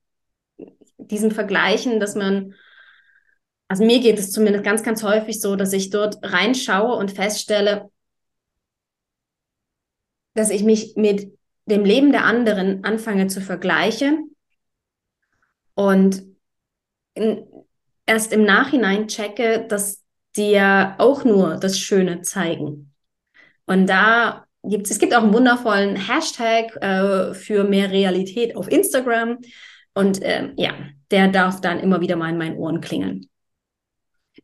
diesen 0.98 1.32
Vergleichen, 1.32 2.00
dass 2.00 2.16
man 2.16 2.54
also 3.68 3.86
mir 3.86 4.02
geht 4.02 4.20
es 4.20 4.34
zumindest 4.34 4.66
ganz, 4.66 4.84
ganz 4.84 5.02
häufig 5.02 5.40
so, 5.40 5.56
dass 5.56 5.72
ich 5.72 5.92
dort 5.92 6.18
reinschaue 6.24 6.94
und 6.94 7.10
feststelle, 7.10 7.90
dass 10.34 10.50
ich 10.50 10.64
mich 10.64 10.96
mit 10.96 11.38
dem 11.66 11.86
Leben 11.86 12.12
der 12.12 12.26
anderen 12.26 12.84
anfange 12.84 13.28
zu 13.28 13.42
vergleichen 13.42 14.36
und 15.76 16.24
in, 17.14 17.46
erst 18.06 18.34
im 18.34 18.44
Nachhinein 18.44 19.08
checke, 19.08 19.66
dass 19.68 20.04
die 20.36 20.52
ja 20.52 20.96
auch 20.98 21.24
nur 21.24 21.58
das 21.58 21.78
Schöne 21.80 22.22
zeigen. 22.22 22.94
Und 23.66 23.88
da 23.88 24.46
gibt 24.64 24.88
es, 24.88 24.92
es 24.92 25.00
gibt 25.00 25.14
auch 25.14 25.24
einen 25.24 25.34
wundervollen 25.34 25.96
Hashtag 25.96 26.76
äh, 26.82 27.34
für 27.34 27.64
mehr 27.64 27.92
Realität 27.92 28.56
auf 28.56 28.70
Instagram. 28.70 29.40
Und 29.94 30.22
äh, 30.22 30.52
ja, 30.56 30.74
der 31.10 31.28
darf 31.28 31.62
dann 31.62 31.80
immer 31.80 32.02
wieder 32.02 32.16
mal 32.16 32.30
in 32.30 32.38
meinen 32.38 32.58
Ohren 32.58 32.82
klingeln. 32.82 33.28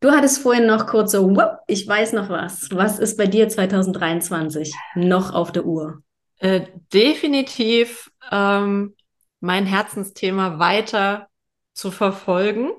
Du 0.00 0.12
hattest 0.12 0.42
vorhin 0.42 0.66
noch 0.66 0.86
kurz 0.86 1.12
so, 1.12 1.36
ich 1.66 1.86
weiß 1.86 2.12
noch 2.12 2.28
was. 2.28 2.68
Was 2.70 2.98
ist 2.98 3.16
bei 3.16 3.26
dir 3.26 3.48
2023 3.48 4.72
noch 4.94 5.34
auf 5.34 5.50
der 5.50 5.64
Uhr? 5.64 6.02
Äh, 6.36 6.66
definitiv 6.92 8.10
ähm, 8.30 8.94
mein 9.40 9.66
Herzensthema 9.66 10.60
weiter 10.60 11.28
zu 11.74 11.90
verfolgen, 11.90 12.70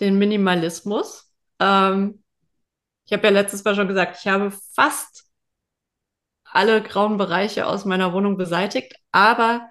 den 0.00 0.18
Minimalismus. 0.18 1.32
Ähm, 1.58 2.22
ich 3.06 3.12
habe 3.12 3.24
ja 3.24 3.30
letztes 3.32 3.64
Mal 3.64 3.74
schon 3.74 3.88
gesagt, 3.88 4.18
ich 4.20 4.26
habe 4.26 4.52
fast 4.74 5.24
alle 6.44 6.82
grauen 6.82 7.16
Bereiche 7.16 7.66
aus 7.66 7.86
meiner 7.86 8.12
Wohnung 8.12 8.36
beseitigt, 8.36 8.94
aber 9.10 9.70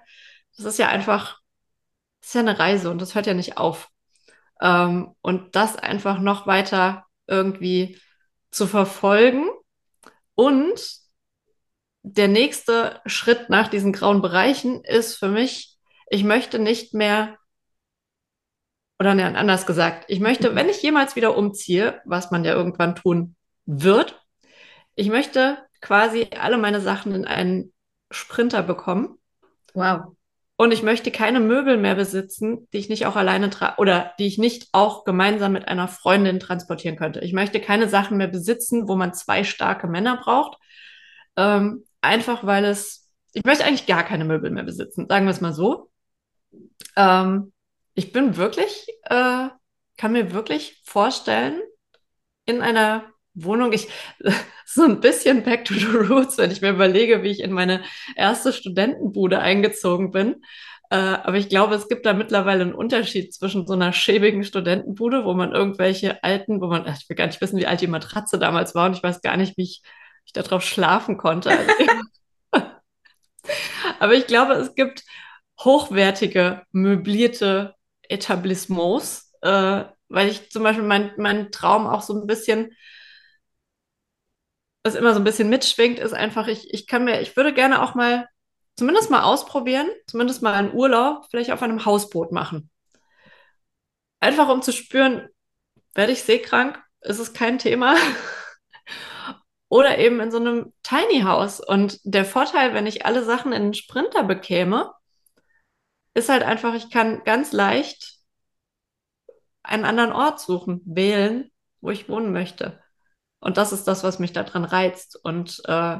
das 0.56 0.64
ist 0.66 0.78
ja 0.78 0.88
einfach, 0.88 1.40
das 2.20 2.28
ist 2.28 2.34
ja 2.34 2.40
eine 2.40 2.58
Reise 2.58 2.90
und 2.90 3.00
das 3.00 3.14
hört 3.14 3.26
ja 3.26 3.34
nicht 3.34 3.56
auf. 3.56 3.88
Ähm, 4.60 5.14
und 5.20 5.56
das 5.56 5.76
einfach 5.76 6.18
noch 6.18 6.46
weiter 6.46 7.06
irgendwie 7.26 8.00
zu 8.50 8.66
verfolgen. 8.66 9.46
Und 10.34 10.80
der 12.02 12.28
nächste 12.28 13.00
Schritt 13.06 13.50
nach 13.50 13.68
diesen 13.68 13.92
grauen 13.92 14.22
Bereichen 14.22 14.84
ist 14.84 15.16
für 15.16 15.28
mich, 15.28 15.76
ich 16.08 16.24
möchte 16.24 16.58
nicht 16.58 16.94
mehr, 16.94 17.36
oder 18.98 19.14
ne, 19.14 19.36
anders 19.36 19.66
gesagt, 19.66 20.04
ich 20.08 20.20
möchte, 20.20 20.54
wenn 20.54 20.68
ich 20.68 20.82
jemals 20.82 21.16
wieder 21.16 21.36
umziehe, 21.36 22.00
was 22.04 22.30
man 22.30 22.44
ja 22.44 22.54
irgendwann 22.54 22.94
tun 22.94 23.36
wird, 23.66 24.22
ich 24.94 25.08
möchte 25.08 25.58
quasi 25.80 26.30
alle 26.38 26.58
meine 26.58 26.80
Sachen 26.80 27.14
in 27.14 27.26
einen 27.26 27.72
Sprinter 28.10 28.62
bekommen. 28.62 29.18
Wow. 29.74 30.15
Und 30.58 30.72
ich 30.72 30.82
möchte 30.82 31.10
keine 31.10 31.38
Möbel 31.38 31.76
mehr 31.76 31.94
besitzen, 31.94 32.66
die 32.72 32.78
ich 32.78 32.88
nicht 32.88 33.04
auch 33.04 33.16
alleine 33.16 33.50
tra 33.50 33.74
oder 33.76 34.12
die 34.18 34.26
ich 34.26 34.38
nicht 34.38 34.68
auch 34.72 35.04
gemeinsam 35.04 35.52
mit 35.52 35.68
einer 35.68 35.86
Freundin 35.86 36.40
transportieren 36.40 36.96
könnte. 36.96 37.20
Ich 37.20 37.34
möchte 37.34 37.60
keine 37.60 37.88
Sachen 37.88 38.16
mehr 38.16 38.28
besitzen, 38.28 38.88
wo 38.88 38.96
man 38.96 39.12
zwei 39.12 39.44
starke 39.44 39.86
Männer 39.86 40.16
braucht. 40.16 40.58
Ähm, 41.36 41.84
einfach 42.00 42.44
weil 42.46 42.64
es, 42.64 43.10
ich 43.34 43.44
möchte 43.44 43.64
eigentlich 43.64 43.86
gar 43.86 44.02
keine 44.02 44.24
Möbel 44.24 44.50
mehr 44.50 44.64
besitzen, 44.64 45.06
sagen 45.08 45.26
wir 45.26 45.30
es 45.30 45.42
mal 45.42 45.52
so. 45.52 45.90
Ähm, 46.96 47.52
ich 47.94 48.12
bin 48.12 48.38
wirklich, 48.38 48.88
äh, 49.04 49.48
kann 49.98 50.12
mir 50.12 50.32
wirklich 50.32 50.80
vorstellen, 50.84 51.60
in 52.46 52.62
einer 52.62 53.04
Wohnung, 53.36 53.72
ich, 53.72 53.88
so 54.66 54.82
ein 54.84 55.00
bisschen 55.00 55.42
back 55.42 55.64
to 55.64 55.74
the 55.74 55.86
roots, 55.86 56.38
wenn 56.38 56.50
ich 56.50 56.62
mir 56.62 56.70
überlege, 56.70 57.22
wie 57.22 57.30
ich 57.30 57.40
in 57.40 57.52
meine 57.52 57.82
erste 58.16 58.52
Studentenbude 58.52 59.38
eingezogen 59.38 60.10
bin. 60.10 60.42
Äh, 60.90 60.96
aber 60.96 61.36
ich 61.36 61.48
glaube, 61.48 61.74
es 61.74 61.88
gibt 61.88 62.06
da 62.06 62.12
mittlerweile 62.12 62.62
einen 62.62 62.74
Unterschied 62.74 63.34
zwischen 63.34 63.66
so 63.66 63.74
einer 63.74 63.92
schäbigen 63.92 64.44
Studentenbude, 64.44 65.24
wo 65.24 65.34
man 65.34 65.52
irgendwelche 65.52 66.22
alten, 66.22 66.60
wo 66.60 66.68
man, 66.68 66.86
ich 66.86 67.08
will 67.08 67.16
gar 67.16 67.26
nicht 67.26 67.40
wissen, 67.40 67.58
wie 67.58 67.66
alt 67.66 67.80
die 67.80 67.88
Matratze 67.88 68.38
damals 68.38 68.74
war 68.74 68.86
und 68.86 68.96
ich 68.96 69.02
weiß 69.02 69.20
gar 69.20 69.36
nicht, 69.36 69.56
wie 69.56 69.64
ich, 69.64 69.82
ich 70.24 70.32
da 70.32 70.42
drauf 70.42 70.62
schlafen 70.62 71.18
konnte. 71.18 71.50
aber 73.98 74.14
ich 74.14 74.26
glaube, 74.26 74.54
es 74.54 74.74
gibt 74.74 75.02
hochwertige, 75.60 76.62
möblierte 76.72 77.74
Etablissements, 78.02 79.32
äh, 79.42 79.84
weil 80.08 80.28
ich 80.28 80.50
zum 80.50 80.62
Beispiel 80.62 80.84
mein, 80.84 81.10
mein 81.16 81.50
Traum 81.50 81.86
auch 81.86 82.02
so 82.02 82.14
ein 82.14 82.28
bisschen 82.28 82.70
was 84.86 84.94
immer 84.94 85.12
so 85.12 85.20
ein 85.20 85.24
bisschen 85.24 85.48
mitschwingt, 85.48 85.98
ist 85.98 86.14
einfach, 86.14 86.46
ich, 86.46 86.72
ich 86.72 86.86
kann 86.86 87.04
mir, 87.04 87.20
ich 87.20 87.36
würde 87.36 87.52
gerne 87.52 87.82
auch 87.82 87.94
mal 87.94 88.28
zumindest 88.76 89.10
mal 89.10 89.22
ausprobieren, 89.22 89.88
zumindest 90.06 90.42
mal 90.42 90.54
einen 90.54 90.72
Urlaub, 90.72 91.26
vielleicht 91.28 91.50
auf 91.50 91.62
einem 91.62 91.84
Hausboot 91.84 92.30
machen. 92.30 92.70
Einfach 94.20 94.48
um 94.48 94.62
zu 94.62 94.72
spüren, 94.72 95.28
werde 95.94 96.12
ich 96.12 96.22
seekrank? 96.22 96.80
Ist 97.00 97.18
es 97.18 97.32
kein 97.32 97.58
Thema? 97.58 97.96
Oder 99.68 99.98
eben 99.98 100.20
in 100.20 100.30
so 100.30 100.38
einem 100.38 100.72
Tiny 100.84 101.22
House. 101.22 101.60
Und 101.60 101.98
der 102.04 102.24
Vorteil, 102.24 102.72
wenn 102.72 102.86
ich 102.86 103.04
alle 103.04 103.24
Sachen 103.24 103.52
in 103.52 103.62
einen 103.62 103.74
Sprinter 103.74 104.22
bekäme, 104.22 104.92
ist 106.14 106.28
halt 106.28 106.44
einfach, 106.44 106.74
ich 106.74 106.90
kann 106.90 107.24
ganz 107.24 107.52
leicht 107.52 108.20
einen 109.64 109.84
anderen 109.84 110.12
Ort 110.12 110.40
suchen, 110.40 110.80
wählen, 110.84 111.50
wo 111.80 111.90
ich 111.90 112.08
wohnen 112.08 112.32
möchte. 112.32 112.80
Und 113.46 113.58
das 113.58 113.70
ist 113.70 113.84
das, 113.84 114.02
was 114.02 114.18
mich 114.18 114.32
daran 114.32 114.64
reizt. 114.64 115.16
Und 115.22 115.62
äh, 115.66 115.98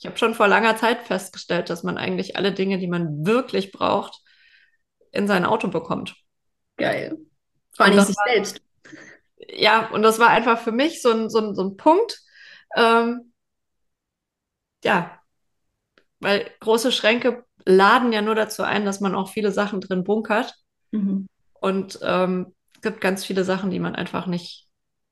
ich 0.00 0.06
habe 0.06 0.18
schon 0.18 0.34
vor 0.34 0.48
langer 0.48 0.76
Zeit 0.76 1.06
festgestellt, 1.06 1.70
dass 1.70 1.84
man 1.84 1.96
eigentlich 1.96 2.36
alle 2.36 2.52
Dinge, 2.52 2.78
die 2.78 2.88
man 2.88 3.24
wirklich 3.24 3.70
braucht, 3.70 4.20
in 5.12 5.28
sein 5.28 5.44
Auto 5.44 5.68
bekommt. 5.68 6.16
Geil. 6.76 7.16
Vor 7.76 7.86
allem 7.86 8.00
sich 8.00 8.16
war, 8.16 8.24
selbst. 8.26 8.60
Ja, 9.36 9.88
und 9.90 10.02
das 10.02 10.18
war 10.18 10.30
einfach 10.30 10.58
für 10.58 10.72
mich 10.72 11.00
so 11.00 11.12
ein, 11.12 11.30
so 11.30 11.38
ein, 11.38 11.54
so 11.54 11.62
ein 11.62 11.76
Punkt. 11.76 12.22
Ähm, 12.74 13.32
ja, 14.82 15.16
weil 16.18 16.50
große 16.58 16.90
Schränke 16.90 17.44
laden 17.66 18.12
ja 18.12 18.20
nur 18.20 18.34
dazu 18.34 18.64
ein, 18.64 18.84
dass 18.84 18.98
man 18.98 19.14
auch 19.14 19.28
viele 19.28 19.52
Sachen 19.52 19.80
drin 19.80 20.02
bunkert. 20.02 20.56
Mhm. 20.90 21.28
Und 21.52 22.00
ähm, 22.02 22.52
es 22.74 22.80
gibt 22.80 23.00
ganz 23.00 23.24
viele 23.24 23.44
Sachen, 23.44 23.70
die 23.70 23.78
man 23.78 23.94
einfach 23.94 24.26
nicht, 24.26 24.67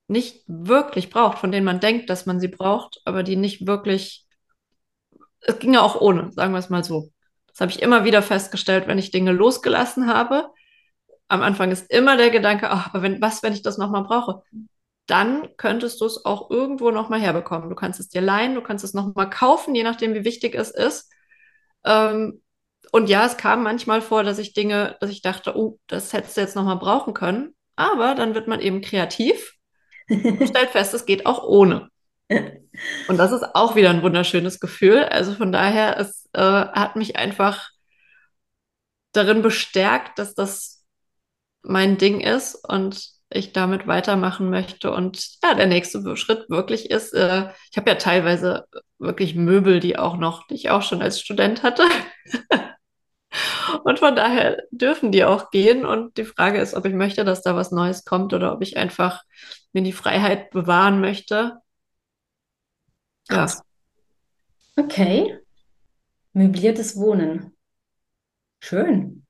nicht 0.09 0.45
wirklich 0.47 1.11
braucht, 1.11 1.39
von 1.39 1.51
denen 1.51 1.65
man 1.65 1.81
denkt, 1.81 2.11
dass 2.11 2.27
man 2.27 2.41
sie 2.41 2.49
braucht, 2.49 3.01
aber 3.05 3.23
die 3.23 3.37
nicht 3.37 3.67
wirklich. 3.67 4.25
Es 5.41 5.59
ging 5.59 5.75
ja 5.75 5.83
auch 5.83 6.01
ohne, 6.01 6.33
sagen 6.33 6.53
wir 6.53 6.59
es 6.59 6.71
mal 6.71 6.85
so. 6.85 7.13
Das 7.49 7.61
habe 7.61 7.71
ich 7.71 7.83
immer 7.83 8.05
wieder 8.05 8.23
festgestellt, 8.23 8.87
wenn 8.87 8.99
ich 8.99 9.11
Dinge 9.11 9.33
losgelassen 9.33 10.09
habe. 10.09 10.51
Am 11.29 11.43
Anfang 11.43 11.71
ist 11.71 11.91
immer 11.91 12.17
der 12.17 12.31
Gedanke, 12.31 12.71
ach, 12.71 12.89
aber 12.93 13.03
wenn, 13.03 13.21
was, 13.21 13.43
wenn 13.43 13.53
ich 13.53 13.63
das 13.63 13.79
nochmal 13.79 14.05
brauche? 14.05 14.43
Dann 15.07 15.49
könntest 15.57 16.01
du 16.01 16.05
es 16.05 16.25
auch 16.25 16.51
irgendwo 16.51 16.91
nochmal 16.91 17.21
herbekommen. 17.21 17.69
Du 17.69 17.77
kannst 17.77 18.01
es 18.01 18.09
dir 18.09 18.21
leihen, 18.21 18.55
du 18.55 18.63
kannst 18.63 18.85
es 18.85 18.95
nochmal 18.95 19.31
kaufen, 19.31 19.75
je 19.75 19.85
nachdem, 19.85 20.15
wie 20.15 20.25
wichtig 20.25 20.55
es 20.55 20.71
ist. 20.71 21.11
Ähm, 21.85 22.43
und 22.93 23.09
ja, 23.09 23.27
es 23.27 23.37
kam 23.37 23.63
manchmal 23.63 24.01
vor, 24.03 24.23
dass 24.23 24.39
ich 24.39 24.53
Dinge, 24.53 24.97
dass 25.01 25.11
ich 25.11 25.23
dachte, 25.23 25.57
oh, 25.57 25.79
das 25.87 26.13
hättest 26.13 26.37
du 26.37 26.41
jetzt 26.41 26.57
nochmal 26.57 26.77
brauchen 26.77 27.15
können. 27.15 27.55
Aber 27.77 28.15
dann 28.15 28.35
wird 28.35 28.49
man 28.49 28.61
eben 28.61 28.81
kreativ 28.81 29.56
und 30.09 30.49
stellt 30.49 30.71
fest, 30.71 30.95
es 30.95 31.07
geht 31.07 31.27
auch 31.27 31.43
ohne. 31.43 31.89
Und 33.09 33.17
das 33.17 33.33
ist 33.33 33.55
auch 33.55 33.77
wieder 33.77 33.91
ein 33.91 34.03
wunderschönes 34.03 34.61
Gefühl. 34.61 35.05
Also 35.05 35.33
von 35.35 35.53
daher, 35.53 35.99
es 35.99 36.29
äh, 36.33 36.41
hat 36.41 36.97
mich 36.97 37.17
einfach 37.17 37.71
darin 39.13 39.43
bestärkt, 39.43 40.19
dass 40.19 40.35
das 40.35 40.85
mein 41.63 41.99
Ding 41.99 42.21
ist 42.21 42.55
und 42.55 43.11
ich 43.31 43.53
damit 43.53 43.87
weitermachen 43.87 44.51
möchte. 44.51 44.93
Und 44.93 45.39
ja, 45.43 45.55
der 45.55 45.67
nächste 45.67 46.17
Schritt 46.17 46.49
wirklich 46.49 46.91
ist, 46.91 47.13
äh, 47.13 47.49
ich 47.71 47.77
habe 47.77 47.91
ja 47.91 47.97
teilweise 47.97 48.67
wirklich 48.99 49.35
Möbel, 49.35 49.81
die 49.81 49.99
auch 49.99 50.17
noch, 50.17 50.47
die 50.47 50.55
ich 50.55 50.71
auch 50.71 50.83
schon 50.83 51.03
als 51.03 51.21
Student 51.21 51.63
hatte. 51.63 51.85
Und 53.85 53.99
von 53.99 54.17
daher 54.17 54.63
dürfen 54.71 55.13
die 55.13 55.25
auch 55.25 55.51
gehen. 55.51 55.85
Und 55.85 56.17
die 56.17 56.25
Frage 56.25 56.61
ist, 56.61 56.75
ob 56.75 56.85
ich 56.87 56.95
möchte, 56.95 57.25
dass 57.25 57.43
da 57.43 57.57
was 57.57 57.71
Neues 57.71 58.05
kommt 58.05 58.33
oder 58.33 58.53
ob 58.53 58.63
ich 58.63 58.77
einfach 58.77 59.23
mir 59.73 59.83
die 59.83 59.93
Freiheit 59.93 60.51
bewahren 60.51 61.01
möchte. 61.01 61.59
Ja. 63.29 63.47
Okay. 64.77 65.39
Möbliertes 66.33 66.97
Wohnen. 66.97 67.57
Schön. 68.61 69.27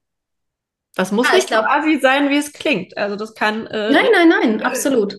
Das 0.94 1.12
muss 1.12 1.28
ja, 1.28 1.34
nicht 1.34 1.48
glaub, 1.48 1.66
quasi 1.66 2.00
sein, 2.00 2.30
wie 2.30 2.38
es 2.38 2.52
klingt. 2.52 2.96
Also 2.96 3.16
das 3.16 3.34
kann. 3.34 3.66
Äh, 3.66 3.90
nein, 3.92 4.06
nein, 4.12 4.28
nein, 4.28 4.62
absolut. 4.64 5.18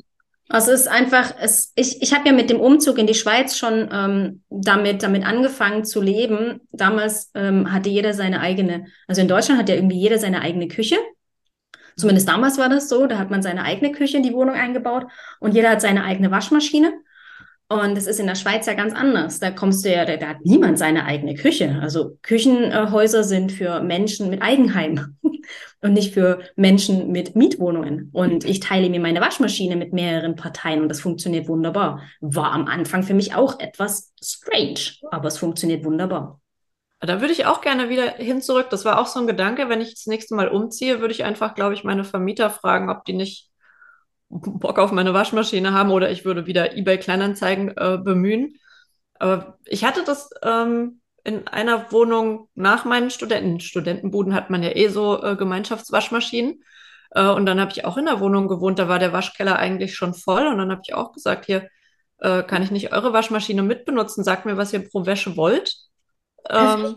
Also 0.49 0.71
es 0.71 0.81
ist 0.81 0.87
einfach, 0.87 1.33
es, 1.41 1.73
ich, 1.75 2.01
ich 2.01 2.13
habe 2.13 2.27
ja 2.27 2.33
mit 2.33 2.49
dem 2.49 2.59
Umzug 2.59 2.97
in 2.97 3.07
die 3.07 3.13
Schweiz 3.13 3.57
schon 3.57 3.89
ähm, 3.91 4.43
damit, 4.49 5.03
damit 5.03 5.25
angefangen 5.25 5.83
zu 5.83 6.01
leben. 6.01 6.61
Damals 6.71 7.31
ähm, 7.35 7.71
hatte 7.71 7.89
jeder 7.89 8.13
seine 8.13 8.39
eigene, 8.39 8.85
also 9.07 9.21
in 9.21 9.27
Deutschland 9.27 9.59
hat 9.59 9.69
ja 9.69 9.75
irgendwie 9.75 9.99
jeder 9.99 10.19
seine 10.19 10.41
eigene 10.41 10.69
Küche. 10.69 10.95
Zumindest 11.97 12.29
damals 12.29 12.57
war 12.57 12.69
das 12.69 12.87
so, 12.89 13.07
da 13.07 13.17
hat 13.17 13.29
man 13.29 13.41
seine 13.41 13.63
eigene 13.63 13.91
Küche 13.91 14.17
in 14.17 14.23
die 14.23 14.33
Wohnung 14.33 14.55
eingebaut 14.55 15.07
und 15.39 15.53
jeder 15.53 15.71
hat 15.71 15.81
seine 15.81 16.03
eigene 16.03 16.31
Waschmaschine. 16.31 16.93
Und 17.69 17.97
das 17.97 18.07
ist 18.07 18.19
in 18.19 18.27
der 18.27 18.35
Schweiz 18.35 18.65
ja 18.65 18.75
ganz 18.75 18.93
anders. 18.93 19.39
Da 19.39 19.51
kommst 19.51 19.83
du 19.83 19.91
ja, 19.91 20.05
da, 20.05 20.15
da 20.15 20.27
hat 20.29 20.45
niemand 20.45 20.77
seine 20.77 21.03
eigene 21.03 21.35
Küche. 21.35 21.79
Also 21.81 22.17
Küchenhäuser 22.21 23.25
sind 23.25 23.51
für 23.51 23.81
Menschen 23.81 24.29
mit 24.29 24.41
Eigenheim 24.41 25.17
und 25.81 25.93
nicht 25.93 26.13
für 26.13 26.39
Menschen 26.55 27.11
mit 27.11 27.35
Mietwohnungen. 27.35 28.09
Und 28.13 28.45
ich 28.45 28.59
teile 28.59 28.89
mir 28.89 28.99
meine 28.99 29.21
Waschmaschine 29.21 29.75
mit 29.75 29.93
mehreren 29.93 30.35
Parteien 30.35 30.81
und 30.81 30.89
das 30.89 31.01
funktioniert 31.01 31.47
wunderbar. 31.47 32.01
War 32.19 32.51
am 32.51 32.67
Anfang 32.67 33.03
für 33.03 33.13
mich 33.13 33.35
auch 33.35 33.59
etwas 33.59 34.13
strange, 34.21 34.79
aber 35.11 35.27
es 35.27 35.37
funktioniert 35.37 35.85
wunderbar. 35.85 36.41
Da 36.99 37.21
würde 37.21 37.33
ich 37.33 37.45
auch 37.45 37.61
gerne 37.61 37.89
wieder 37.89 38.13
hin 38.13 38.41
zurück. 38.41 38.67
Das 38.71 38.83
war 38.83 38.99
auch 38.99 39.05
so 39.05 39.19
ein 39.19 39.27
Gedanke, 39.27 39.69
wenn 39.69 39.81
ich 39.81 39.93
das 39.93 40.07
nächste 40.07 40.33
Mal 40.33 40.47
umziehe, 40.47 40.99
würde 40.99 41.13
ich 41.13 41.23
einfach, 41.23 41.53
glaube 41.53 41.75
ich, 41.75 41.83
meine 41.83 42.03
Vermieter 42.03 42.49
fragen, 42.49 42.89
ob 42.89 43.05
die 43.05 43.13
nicht 43.13 43.51
Bock 44.29 44.79
auf 44.79 44.91
meine 44.91 45.13
Waschmaschine 45.13 45.73
haben 45.73 45.91
oder 45.91 46.09
ich 46.11 46.25
würde 46.25 46.47
wieder 46.47 46.75
eBay 46.75 46.97
Kleinanzeigen 46.97 47.69
äh, 47.77 47.99
bemühen. 48.03 48.57
Aber 49.19 49.59
ich 49.65 49.85
hatte 49.85 50.03
das 50.03 50.29
ähm, 50.43 51.01
in 51.27 51.47
einer 51.47 51.91
Wohnung 51.91 52.49
nach 52.55 52.85
meinen 52.85 53.09
Studenten. 53.09 53.59
Studentenbuden 53.59 54.33
hat 54.33 54.49
man 54.49 54.63
ja 54.63 54.75
eh 54.75 54.87
so 54.87 55.21
äh, 55.21 55.35
Gemeinschaftswaschmaschinen. 55.35 56.63
Äh, 57.11 57.27
und 57.27 57.45
dann 57.45 57.59
habe 57.59 57.71
ich 57.71 57.85
auch 57.85 57.97
in 57.97 58.05
der 58.05 58.21
Wohnung 58.21 58.47
gewohnt, 58.47 58.79
da 58.79 58.87
war 58.87 58.97
der 58.97 59.13
Waschkeller 59.13 59.57
eigentlich 59.57 59.95
schon 59.95 60.13
voll. 60.13 60.47
Und 60.47 60.57
dann 60.57 60.71
habe 60.71 60.81
ich 60.85 60.93
auch 60.93 61.11
gesagt, 61.11 61.45
hier 61.45 61.67
äh, 62.19 62.43
kann 62.43 62.63
ich 62.63 62.71
nicht 62.71 62.93
eure 62.93 63.11
Waschmaschine 63.11 63.61
mitbenutzen. 63.61 64.23
Sagt 64.23 64.45
mir, 64.45 64.55
was 64.55 64.71
ihr 64.71 64.87
pro 64.87 65.05
Wäsche 65.05 65.35
wollt. 65.35 65.75
Ähm, 66.49 66.95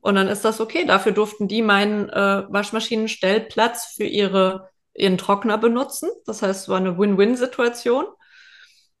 und 0.00 0.14
dann 0.14 0.28
ist 0.28 0.44
das 0.46 0.60
okay. 0.60 0.86
Dafür 0.86 1.12
durften 1.12 1.46
die 1.46 1.60
meinen 1.60 2.08
äh, 2.08 2.44
Waschmaschinenstellplatz 2.48 3.92
für 3.94 4.04
ihre 4.04 4.70
ihren 4.94 5.18
Trockner 5.18 5.58
benutzen. 5.58 6.08
Das 6.24 6.40
heißt, 6.40 6.62
es 6.62 6.68
war 6.68 6.78
eine 6.78 6.98
Win-Win-Situation. 6.98 8.06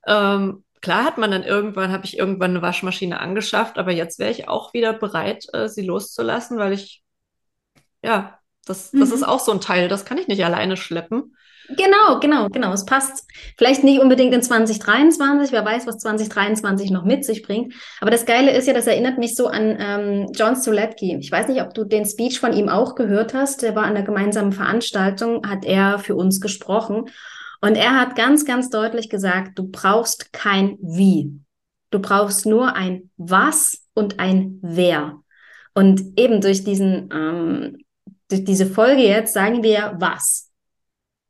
Ähm, 0.06 0.65
klar 0.80 1.04
hat 1.04 1.18
man 1.18 1.30
dann 1.30 1.42
irgendwann, 1.42 1.92
habe 1.92 2.04
ich 2.04 2.18
irgendwann 2.18 2.50
eine 2.50 2.62
Waschmaschine 2.62 3.20
angeschafft, 3.20 3.78
aber 3.78 3.92
jetzt 3.92 4.18
wäre 4.18 4.30
ich 4.30 4.48
auch 4.48 4.72
wieder 4.72 4.92
bereit, 4.92 5.46
äh, 5.52 5.68
sie 5.68 5.84
loszulassen, 5.84 6.58
weil 6.58 6.72
ich, 6.72 7.02
ja, 8.02 8.38
das, 8.66 8.90
das 8.90 9.08
mhm. 9.10 9.14
ist 9.14 9.22
auch 9.22 9.40
so 9.40 9.52
ein 9.52 9.60
Teil, 9.60 9.88
das 9.88 10.04
kann 10.04 10.18
ich 10.18 10.28
nicht 10.28 10.44
alleine 10.44 10.76
schleppen. 10.76 11.36
Genau, 11.68 12.20
genau, 12.20 12.48
genau. 12.48 12.72
Es 12.72 12.84
passt 12.84 13.26
vielleicht 13.56 13.82
nicht 13.82 14.00
unbedingt 14.00 14.32
in 14.32 14.42
2023. 14.42 15.52
Wer 15.52 15.64
weiß, 15.64 15.86
was 15.86 15.98
2023 15.98 16.90
noch 16.90 17.04
mit 17.04 17.24
sich 17.24 17.42
bringt. 17.42 17.74
Aber 18.00 18.10
das 18.10 18.24
Geile 18.24 18.52
ist 18.52 18.68
ja, 18.68 18.74
das 18.74 18.86
erinnert 18.86 19.18
mich 19.18 19.34
so 19.34 19.48
an 19.48 19.76
ähm, 19.78 20.26
John 20.32 20.54
Stuletki. 20.54 21.16
Ich 21.18 21.30
weiß 21.30 21.48
nicht, 21.48 21.62
ob 21.62 21.74
du 21.74 21.84
den 21.84 22.04
Speech 22.04 22.38
von 22.38 22.52
ihm 22.52 22.68
auch 22.68 22.94
gehört 22.94 23.34
hast. 23.34 23.62
Der 23.62 23.74
war 23.74 23.84
an 23.84 23.94
der 23.94 24.04
gemeinsamen 24.04 24.52
Veranstaltung, 24.52 25.48
hat 25.48 25.64
er 25.64 25.98
für 25.98 26.14
uns 26.14 26.40
gesprochen. 26.40 27.10
Und 27.60 27.76
er 27.76 27.98
hat 27.98 28.16
ganz, 28.16 28.44
ganz 28.44 28.70
deutlich 28.70 29.08
gesagt, 29.08 29.58
du 29.58 29.68
brauchst 29.68 30.32
kein 30.32 30.78
Wie. 30.80 31.32
Du 31.90 32.00
brauchst 32.00 32.46
nur 32.46 32.74
ein 32.74 33.10
Was 33.16 33.84
und 33.94 34.18
ein 34.18 34.58
Wer. 34.62 35.22
Und 35.74 36.18
eben 36.18 36.40
durch 36.40 36.64
diesen, 36.64 37.10
ähm, 37.12 37.78
durch 38.28 38.44
diese 38.44 38.66
Folge 38.66 39.02
jetzt 39.02 39.34
sagen 39.34 39.62
wir 39.62 39.94
was 39.98 40.46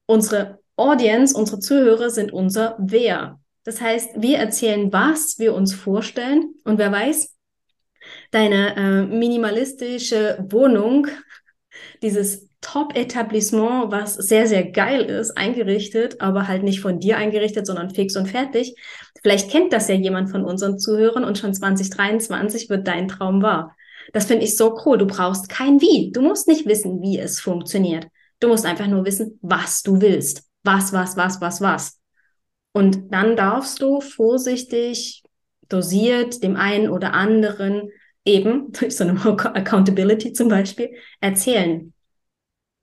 unsere 0.07 0.61
Audience, 0.77 1.37
unsere 1.37 1.59
Zuhörer 1.59 2.11
sind 2.11 2.33
unser 2.33 2.77
Wer. 2.79 3.41
Das 3.65 3.81
heißt, 3.81 4.23
wir 4.23 4.39
erzählen, 4.39 4.93
was 4.93 5.39
wir 5.39 5.55
uns 5.55 5.75
vorstellen 5.75 6.55
und 6.65 6.79
wer 6.79 6.93
weiß, 6.93 7.35
deine 8.31 8.77
äh, 8.77 9.03
minimalistische 9.03 10.39
Wohnung, 10.49 11.09
dieses 12.03 12.49
Top-Etablissement, 12.66 13.92
was 13.92 14.14
sehr, 14.14 14.48
sehr 14.48 14.68
geil 14.68 15.02
ist, 15.02 15.37
eingerichtet, 15.37 16.20
aber 16.20 16.48
halt 16.48 16.64
nicht 16.64 16.81
von 16.81 16.98
dir 16.98 17.16
eingerichtet, 17.16 17.64
sondern 17.64 17.90
fix 17.90 18.16
und 18.16 18.26
fertig. 18.26 18.74
Vielleicht 19.22 19.52
kennt 19.52 19.72
das 19.72 19.87
ja 19.87 19.94
jemand 19.94 20.31
von 20.31 20.44
unseren 20.44 20.76
Zuhörern 20.76 21.22
und 21.22 21.38
schon 21.38 21.55
2023 21.55 22.68
wird 22.68 22.88
dein 22.88 23.07
Traum 23.07 23.40
wahr. 23.40 23.76
Das 24.12 24.26
finde 24.26 24.44
ich 24.44 24.57
so 24.57 24.81
cool. 24.85 24.98
Du 24.98 25.07
brauchst 25.07 25.48
kein 25.48 25.81
Wie. 25.81 26.11
Du 26.11 26.20
musst 26.22 26.48
nicht 26.48 26.66
wissen, 26.66 27.00
wie 27.02 27.20
es 27.20 27.38
funktioniert. 27.38 28.09
Du 28.40 28.48
musst 28.48 28.66
einfach 28.66 28.88
nur 28.88 29.05
wissen, 29.05 29.38
was 29.42 29.85
du 29.85 30.00
willst. 30.00 30.42
Was, 30.64 30.92
was, 30.92 31.16
was, 31.16 31.40
was, 31.40 31.61
was. 31.61 32.00
Und 32.72 33.12
dann 33.12 33.37
darfst 33.37 33.81
du 33.81 34.00
vorsichtig, 34.00 35.22
dosiert 35.68 36.42
dem 36.42 36.57
einen 36.57 36.90
oder 36.90 37.12
anderen 37.12 37.90
eben 38.24 38.72
durch 38.79 38.96
so 38.96 39.05
eine 39.05 39.20
Accountability 39.24 40.33
zum 40.33 40.48
Beispiel 40.48 40.90
erzählen, 41.20 41.92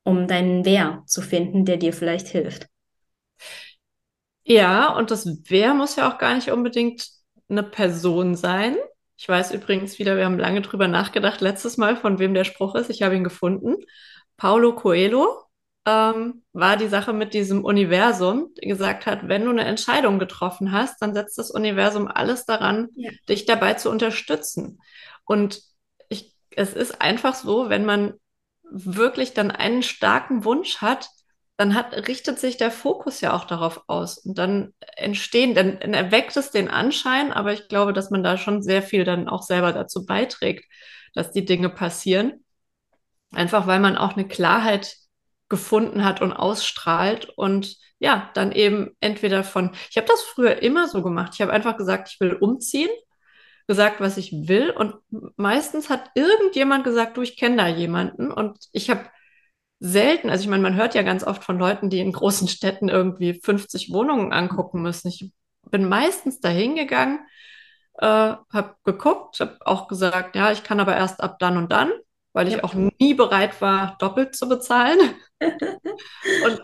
um 0.04 0.28
deinen 0.28 0.66
Wer 0.66 1.04
zu 1.06 1.22
finden, 1.22 1.66
der 1.66 1.78
dir 1.78 1.94
vielleicht 1.94 2.28
hilft. 2.28 2.68
Ja, 4.44 4.96
und 4.96 5.12
das 5.12 5.28
Wer 5.46 5.74
muss 5.74 5.96
ja 5.96 6.12
auch 6.12 6.18
gar 6.18 6.36
nicht 6.36 6.52
unbedingt 6.52 7.08
eine 7.50 7.64
Person 7.64 8.36
sein. 8.36 8.76
Ich 9.16 9.30
weiß 9.30 9.52
übrigens 9.52 10.00
wieder, 10.00 10.18
wir 10.18 10.26
haben 10.26 10.40
lange 10.40 10.62
drüber 10.62 10.88
nachgedacht, 10.88 11.40
letztes 11.40 11.78
Mal, 11.78 11.96
von 11.96 12.20
wem 12.20 12.34
der 12.34 12.44
Spruch 12.44 12.76
ist. 12.76 12.90
Ich 12.90 13.04
habe 13.04 13.16
ihn 13.16 13.24
gefunden. 13.24 13.76
Paulo 14.36 14.76
Coelho 14.76 15.44
ähm, 15.86 16.44
war 16.54 16.78
die 16.78 16.88
Sache 16.88 17.14
mit 17.14 17.34
diesem 17.34 17.64
Universum, 17.64 18.54
die 18.62 18.68
gesagt 18.68 19.06
hat, 19.06 19.28
wenn 19.28 19.46
du 19.46 19.52
eine 19.52 19.66
Entscheidung 19.66 20.20
getroffen 20.20 20.72
hast, 20.72 21.02
dann 21.02 21.14
setzt 21.14 21.38
das 21.38 21.52
Universum 21.52 22.08
alles 22.08 22.46
daran, 22.46 22.90
ja. 22.96 23.12
dich 23.30 23.46
dabei 23.46 23.76
zu 23.76 23.90
unterstützen. 23.90 24.80
Und 25.26 25.62
ich, 26.10 26.34
es 26.52 26.74
ist 26.74 27.02
einfach 27.02 27.36
so, 27.36 27.70
wenn 27.70 27.86
man 27.86 28.14
wirklich 28.70 29.34
dann 29.34 29.52
einen 29.52 29.84
starken 29.84 30.46
Wunsch 30.46 30.78
hat, 30.78 31.10
dann 31.58 31.76
hat, 31.76 31.94
richtet 32.08 32.40
sich 32.40 32.58
der 32.58 32.72
Fokus 32.72 33.22
ja 33.22 33.34
auch 33.34 33.46
darauf 33.46 33.84
aus. 33.88 34.18
Und 34.18 34.38
dann 34.38 34.74
entstehen, 34.98 35.54
dann 35.54 35.78
erweckt 35.80 36.36
es 36.36 36.52
den 36.52 36.68
Anschein, 36.70 37.32
aber 37.32 37.54
ich 37.54 37.68
glaube, 37.68 37.94
dass 37.94 38.10
man 38.10 38.24
da 38.24 38.38
schon 38.38 38.64
sehr 38.64 38.82
viel 38.82 39.04
dann 39.04 39.30
auch 39.30 39.44
selber 39.44 39.72
dazu 39.72 40.06
beiträgt, 40.06 40.66
dass 41.14 41.32
die 41.32 41.46
Dinge 41.46 41.70
passieren. 41.70 42.44
Einfach 43.32 43.68
weil 43.68 43.80
man 43.80 43.98
auch 43.98 44.14
eine 44.14 44.28
Klarheit 44.28 44.96
gefunden 45.50 46.04
hat 46.04 46.22
und 46.22 46.34
ausstrahlt 46.34 47.30
und 47.36 47.78
ja, 48.00 48.32
dann 48.34 48.52
eben 48.52 48.96
entweder 49.00 49.44
von, 49.44 49.72
ich 49.90 49.98
habe 49.98 50.08
das 50.08 50.24
früher 50.24 50.62
immer 50.62 50.88
so 50.88 51.04
gemacht. 51.04 51.34
Ich 51.36 51.42
habe 51.42 51.54
einfach 51.54 51.78
gesagt, 51.78 52.10
ich 52.10 52.20
will 52.20 52.34
umziehen, 52.34 52.90
gesagt, 53.68 54.02
was 54.02 54.18
ich 54.18 54.32
will 54.48 54.70
und 54.72 54.96
meistens 55.38 55.90
hat 55.90 56.12
irgendjemand 56.16 56.84
gesagt, 56.84 57.18
du, 57.18 57.22
ich 57.22 57.38
kenne 57.38 57.58
da 57.58 57.68
jemanden 57.68 58.32
und 58.32 58.58
ich 58.72 58.90
habe 58.90 59.06
selten, 59.80 60.30
also 60.30 60.44
ich 60.44 60.50
meine, 60.50 60.64
man 60.64 60.76
hört 60.76 60.96
ja 60.96 61.02
ganz 61.02 61.24
oft 61.24 61.44
von 61.44 61.58
Leuten, 61.58 61.90
die 61.90 62.00
in 62.00 62.12
großen 62.12 62.48
Städten 62.50 62.90
irgendwie 62.90 63.40
50 63.42 63.92
Wohnungen 63.92 64.34
angucken 64.34 64.82
müssen. 64.82 65.08
Ich 65.08 65.32
bin 65.70 65.88
meistens 65.88 66.40
dahin 66.40 66.76
gegangen, 66.76 67.20
äh, 68.00 68.06
habe 68.08 68.76
geguckt, 68.84 69.40
habe 69.40 69.58
auch 69.66 69.88
gesagt, 69.88 70.36
ja, 70.36 70.52
ich 70.52 70.64
kann 70.64 70.80
aber 70.80 70.96
erst 70.96 71.22
ab 71.22 71.40
dann 71.40 71.58
und 71.58 71.72
dann 71.72 71.92
weil 72.34 72.48
ich 72.48 72.56
ja. 72.56 72.64
auch 72.64 72.74
nie 72.74 73.14
bereit 73.14 73.62
war, 73.62 73.96
doppelt 74.00 74.36
zu 74.36 74.50
bezahlen. 74.50 74.98
und 75.40 76.62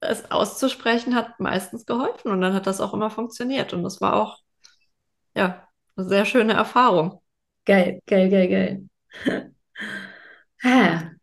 es 0.00 0.30
auszusprechen 0.30 1.14
hat 1.14 1.40
meistens 1.40 1.86
geholfen 1.86 2.30
und 2.30 2.40
dann 2.40 2.52
hat 2.52 2.66
das 2.66 2.80
auch 2.80 2.92
immer 2.92 3.10
funktioniert. 3.10 3.72
Und 3.72 3.82
das 3.82 4.00
war 4.00 4.16
auch, 4.16 4.38
ja, 5.34 5.65
eine 5.96 6.08
sehr 6.08 6.24
schöne 6.24 6.52
Erfahrung. 6.52 7.22
Geil, 7.64 8.00
geil, 8.06 8.30
geil, 8.30 8.48
geil. 8.48 9.52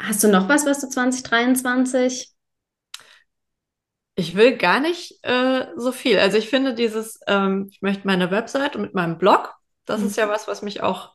Hast 0.00 0.24
du 0.24 0.28
noch 0.28 0.48
was, 0.48 0.64
was 0.66 0.80
du 0.80 0.88
2023? 0.88 2.32
Ich 4.14 4.34
will 4.34 4.56
gar 4.56 4.80
nicht 4.80 5.22
äh, 5.22 5.66
so 5.76 5.92
viel. 5.92 6.18
Also 6.18 6.38
ich 6.38 6.48
finde 6.48 6.74
dieses, 6.74 7.20
ähm, 7.26 7.68
ich 7.70 7.80
möchte 7.82 8.06
meine 8.06 8.30
Website 8.30 8.76
und 8.76 8.82
mit 8.82 8.94
meinem 8.94 9.18
Blog, 9.18 9.54
das 9.84 10.00
mhm. 10.00 10.06
ist 10.08 10.16
ja 10.16 10.28
was, 10.28 10.48
was 10.48 10.62
mich 10.62 10.82
auch 10.82 11.14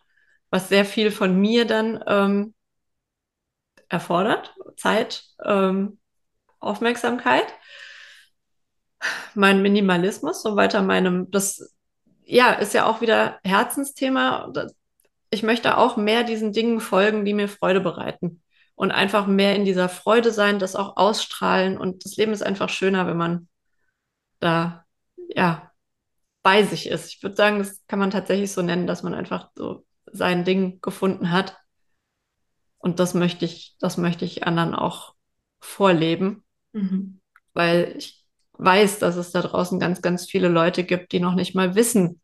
was 0.50 0.69
sehr 0.69 0.86
viel 0.86 1.12
von 1.12 1.39
mir 1.39 1.65
dann 1.65 2.02
ähm, 2.08 2.54
erfordert. 3.89 4.56
Zeit, 4.78 5.24
ähm, 5.43 6.00
Aufmerksamkeit. 6.60 7.54
Mein 9.34 9.62
Minimalismus, 9.62 10.41
so 10.41 10.56
weiter 10.56 10.82
meinem, 10.82 11.30
das 11.32 11.75
ja, 12.26 12.54
ist 12.54 12.74
ja 12.74 12.86
auch 12.86 13.02
wieder 13.02 13.40
Herzensthema. 13.44 14.52
Ich 15.30 15.44
möchte 15.44 15.78
auch 15.78 15.98
mehr 15.98 16.24
diesen 16.24 16.52
Dingen 16.52 16.80
folgen, 16.80 17.26
die 17.26 17.34
mir 17.34 17.48
Freude 17.48 17.80
bereiten. 17.80 18.42
Und 18.76 18.92
einfach 18.92 19.26
mehr 19.26 19.56
in 19.56 19.64
dieser 19.64 19.88
Freude 19.88 20.32
sein, 20.32 20.60
das 20.60 20.76
auch 20.76 20.98
ausstrahlen. 20.98 21.78
Und 21.78 22.04
das 22.04 22.18
Leben 22.18 22.34
ist 22.34 22.44
einfach 22.44 22.68
schöner, 22.70 23.08
wenn 23.08 23.18
man 23.18 23.48
da, 24.40 24.86
ja, 25.30 25.72
bei 26.44 26.64
sich 26.64 26.88
ist. 26.88 27.08
Ich 27.08 27.24
würde 27.24 27.36
sagen, 27.36 27.60
das 27.60 27.82
kann 27.88 28.00
man 28.00 28.12
tatsächlich 28.12 28.52
so 28.52 28.62
nennen, 28.62 28.86
dass 28.86 29.02
man 29.02 29.14
einfach 29.14 29.50
so 29.56 29.86
sein 30.12 30.44
Ding 30.44 30.82
gefunden 30.82 31.32
hat. 31.32 31.58
Und 32.78 33.00
das 33.00 33.14
möchte 33.14 33.46
ich, 33.46 33.76
das 33.80 33.98
möchte 33.98 34.26
ich 34.26 34.46
anderen 34.46 34.76
auch 34.76 35.16
vorleben, 35.60 36.44
mhm. 36.74 37.20
weil 37.54 37.96
ich 37.98 38.25
weiß, 38.58 39.00
dass 39.00 39.15
es 39.15 39.32
da 39.32 39.41
draußen 39.41 39.80
ganz, 39.80 40.02
ganz 40.02 40.26
viele 40.26 40.48
Leute 40.48 40.84
gibt, 40.84 41.12
die 41.12 41.20
noch 41.20 41.36
nicht 41.36 41.56
mal 41.56 41.76
wissen, 41.76 42.22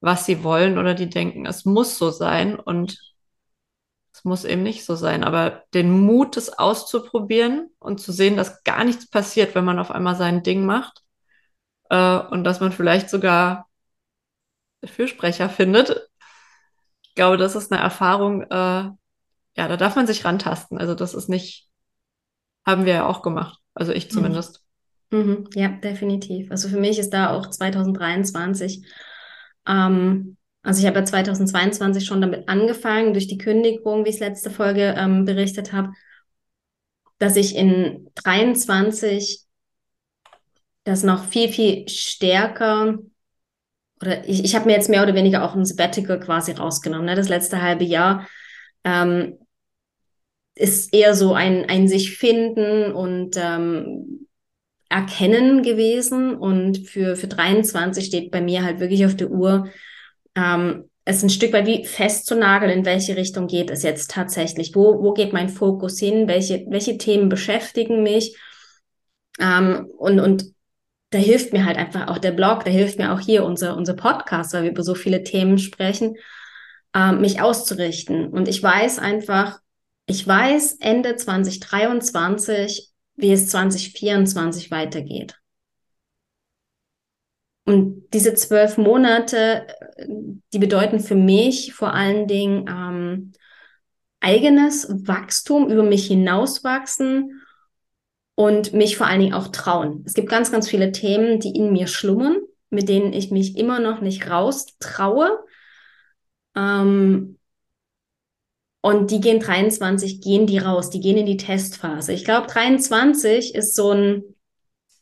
was 0.00 0.26
sie 0.26 0.42
wollen 0.44 0.78
oder 0.78 0.94
die 0.94 1.10
denken, 1.10 1.46
es 1.46 1.64
muss 1.64 1.98
so 1.98 2.10
sein 2.10 2.58
und 2.58 2.98
es 4.12 4.24
muss 4.24 4.44
eben 4.44 4.62
nicht 4.62 4.84
so 4.84 4.96
sein. 4.96 5.24
Aber 5.24 5.64
den 5.74 5.90
Mut, 5.90 6.36
es 6.36 6.58
auszuprobieren 6.58 7.70
und 7.78 8.00
zu 8.00 8.12
sehen, 8.12 8.36
dass 8.36 8.64
gar 8.64 8.84
nichts 8.84 9.08
passiert, 9.08 9.54
wenn 9.54 9.64
man 9.64 9.78
auf 9.78 9.90
einmal 9.90 10.16
sein 10.16 10.42
Ding 10.42 10.64
macht 10.64 11.02
äh, 11.90 12.18
und 12.18 12.44
dass 12.44 12.60
man 12.60 12.72
vielleicht 12.72 13.10
sogar 13.10 13.68
Fürsprecher 14.84 15.50
findet, 15.50 16.10
ich 17.10 17.14
glaube, 17.16 17.36
das 17.36 17.56
ist 17.56 17.72
eine 17.72 17.82
Erfahrung, 17.82 18.42
äh, 18.42 18.46
ja, 18.50 18.96
da 19.56 19.76
darf 19.76 19.96
man 19.96 20.06
sich 20.06 20.24
rantasten. 20.24 20.78
Also 20.78 20.94
das 20.94 21.12
ist 21.12 21.28
nicht, 21.28 21.68
haben 22.64 22.84
wir 22.84 22.94
ja 22.94 23.06
auch 23.06 23.22
gemacht. 23.22 23.58
Also 23.74 23.92
ich 23.92 24.06
mhm. 24.06 24.10
zumindest. 24.10 24.60
Mhm. 24.60 24.69
Ja, 25.54 25.68
definitiv. 25.68 26.50
Also 26.50 26.68
für 26.68 26.78
mich 26.78 26.98
ist 26.98 27.10
da 27.10 27.34
auch 27.34 27.48
2023, 27.48 28.84
ähm, 29.66 30.36
also 30.62 30.80
ich 30.80 30.86
habe 30.86 30.98
ja 31.00 31.04
2022 31.04 32.04
schon 32.04 32.20
damit 32.20 32.48
angefangen, 32.48 33.12
durch 33.12 33.26
die 33.26 33.38
Kündigung, 33.38 34.04
wie 34.04 34.10
ich 34.10 34.16
es 34.16 34.20
letzte 34.20 34.50
Folge 34.50 34.94
ähm, 34.96 35.24
berichtet 35.24 35.72
habe, 35.72 35.92
dass 37.18 37.36
ich 37.36 37.56
in 37.56 38.08
23 38.14 39.46
das 40.84 41.02
noch 41.02 41.24
viel, 41.24 41.48
viel 41.48 41.88
stärker 41.88 42.98
oder 44.00 44.26
ich, 44.26 44.44
ich 44.44 44.54
habe 44.54 44.66
mir 44.66 44.72
jetzt 44.72 44.88
mehr 44.88 45.02
oder 45.02 45.14
weniger 45.14 45.44
auch 45.44 45.54
ein 45.54 45.64
Sabbatical 45.64 46.18
quasi 46.20 46.52
rausgenommen. 46.52 47.06
Ne? 47.06 47.14
Das 47.14 47.28
letzte 47.28 47.60
halbe 47.60 47.84
Jahr 47.84 48.26
ähm, 48.84 49.38
ist 50.54 50.94
eher 50.94 51.14
so 51.14 51.34
ein, 51.34 51.68
ein 51.68 51.88
sich 51.88 52.16
finden 52.16 52.92
und 52.92 53.36
ähm, 53.36 54.19
erkennen 54.90 55.62
gewesen. 55.62 56.34
Und 56.34 56.86
für, 56.86 57.16
für 57.16 57.28
23 57.28 58.04
steht 58.04 58.30
bei 58.30 58.42
mir 58.42 58.62
halt 58.62 58.80
wirklich 58.80 59.06
auf 59.06 59.16
der 59.16 59.30
Uhr, 59.30 59.68
ähm, 60.34 60.84
es 61.06 61.22
ein 61.22 61.30
Stück 61.30 61.52
weit 61.54 61.66
wie 61.66 61.84
festzunageln, 61.84 62.70
in 62.70 62.84
welche 62.84 63.16
Richtung 63.16 63.46
geht 63.46 63.70
es 63.70 63.82
jetzt 63.82 64.10
tatsächlich? 64.10 64.74
Wo, 64.74 65.02
wo 65.02 65.12
geht 65.14 65.32
mein 65.32 65.48
Fokus 65.48 65.98
hin? 65.98 66.28
Welche, 66.28 66.66
welche 66.68 66.98
Themen 66.98 67.28
beschäftigen 67.28 68.02
mich? 68.02 68.36
Ähm, 69.40 69.86
und, 69.96 70.20
und 70.20 70.44
da 71.10 71.18
hilft 71.18 71.52
mir 71.52 71.64
halt 71.64 71.76
einfach 71.76 72.08
auch 72.08 72.18
der 72.18 72.30
Blog, 72.32 72.64
da 72.64 72.70
hilft 72.70 72.98
mir 72.98 73.12
auch 73.12 73.20
hier 73.20 73.44
unser, 73.44 73.76
unser 73.76 73.94
Podcast, 73.94 74.52
weil 74.52 74.64
wir 74.64 74.70
über 74.70 74.84
so 74.84 74.94
viele 74.94 75.24
Themen 75.24 75.58
sprechen, 75.58 76.16
äh, 76.94 77.12
mich 77.12 77.40
auszurichten. 77.40 78.28
Und 78.28 78.46
ich 78.46 78.62
weiß 78.62 78.98
einfach, 78.98 79.58
ich 80.06 80.26
weiß 80.26 80.76
Ende 80.80 81.16
2023, 81.16 82.89
wie 83.20 83.32
es 83.32 83.48
2024 83.48 84.70
weitergeht. 84.70 85.36
Und 87.64 88.08
diese 88.12 88.34
zwölf 88.34 88.78
Monate, 88.78 89.66
die 90.52 90.58
bedeuten 90.58 91.00
für 91.00 91.14
mich 91.14 91.72
vor 91.74 91.94
allen 91.94 92.26
Dingen 92.26 92.66
ähm, 92.68 93.32
eigenes 94.20 94.88
Wachstum, 95.06 95.70
über 95.70 95.82
mich 95.82 96.06
hinauswachsen 96.06 97.42
und 98.34 98.72
mich 98.72 98.96
vor 98.96 99.06
allen 99.06 99.20
Dingen 99.20 99.34
auch 99.34 99.48
trauen. 99.48 100.02
Es 100.06 100.14
gibt 100.14 100.28
ganz, 100.28 100.50
ganz 100.50 100.68
viele 100.68 100.92
Themen, 100.92 101.40
die 101.40 101.50
in 101.50 101.72
mir 101.72 101.86
schlummern, 101.86 102.36
mit 102.70 102.88
denen 102.88 103.12
ich 103.12 103.30
mich 103.30 103.56
immer 103.56 103.80
noch 103.80 104.00
nicht 104.00 104.30
raus 104.30 104.76
traue. 104.78 105.38
Ähm, 106.56 107.38
und 108.82 109.10
die 109.10 109.20
gehen 109.20 109.40
23, 109.40 110.20
gehen 110.20 110.46
die 110.46 110.58
raus, 110.58 110.90
die 110.90 111.00
gehen 111.00 111.18
in 111.18 111.26
die 111.26 111.36
Testphase. 111.36 112.12
Ich 112.12 112.24
glaube, 112.24 112.46
23 112.46 113.54
ist 113.54 113.74
so 113.74 113.92
ein, 113.92 114.22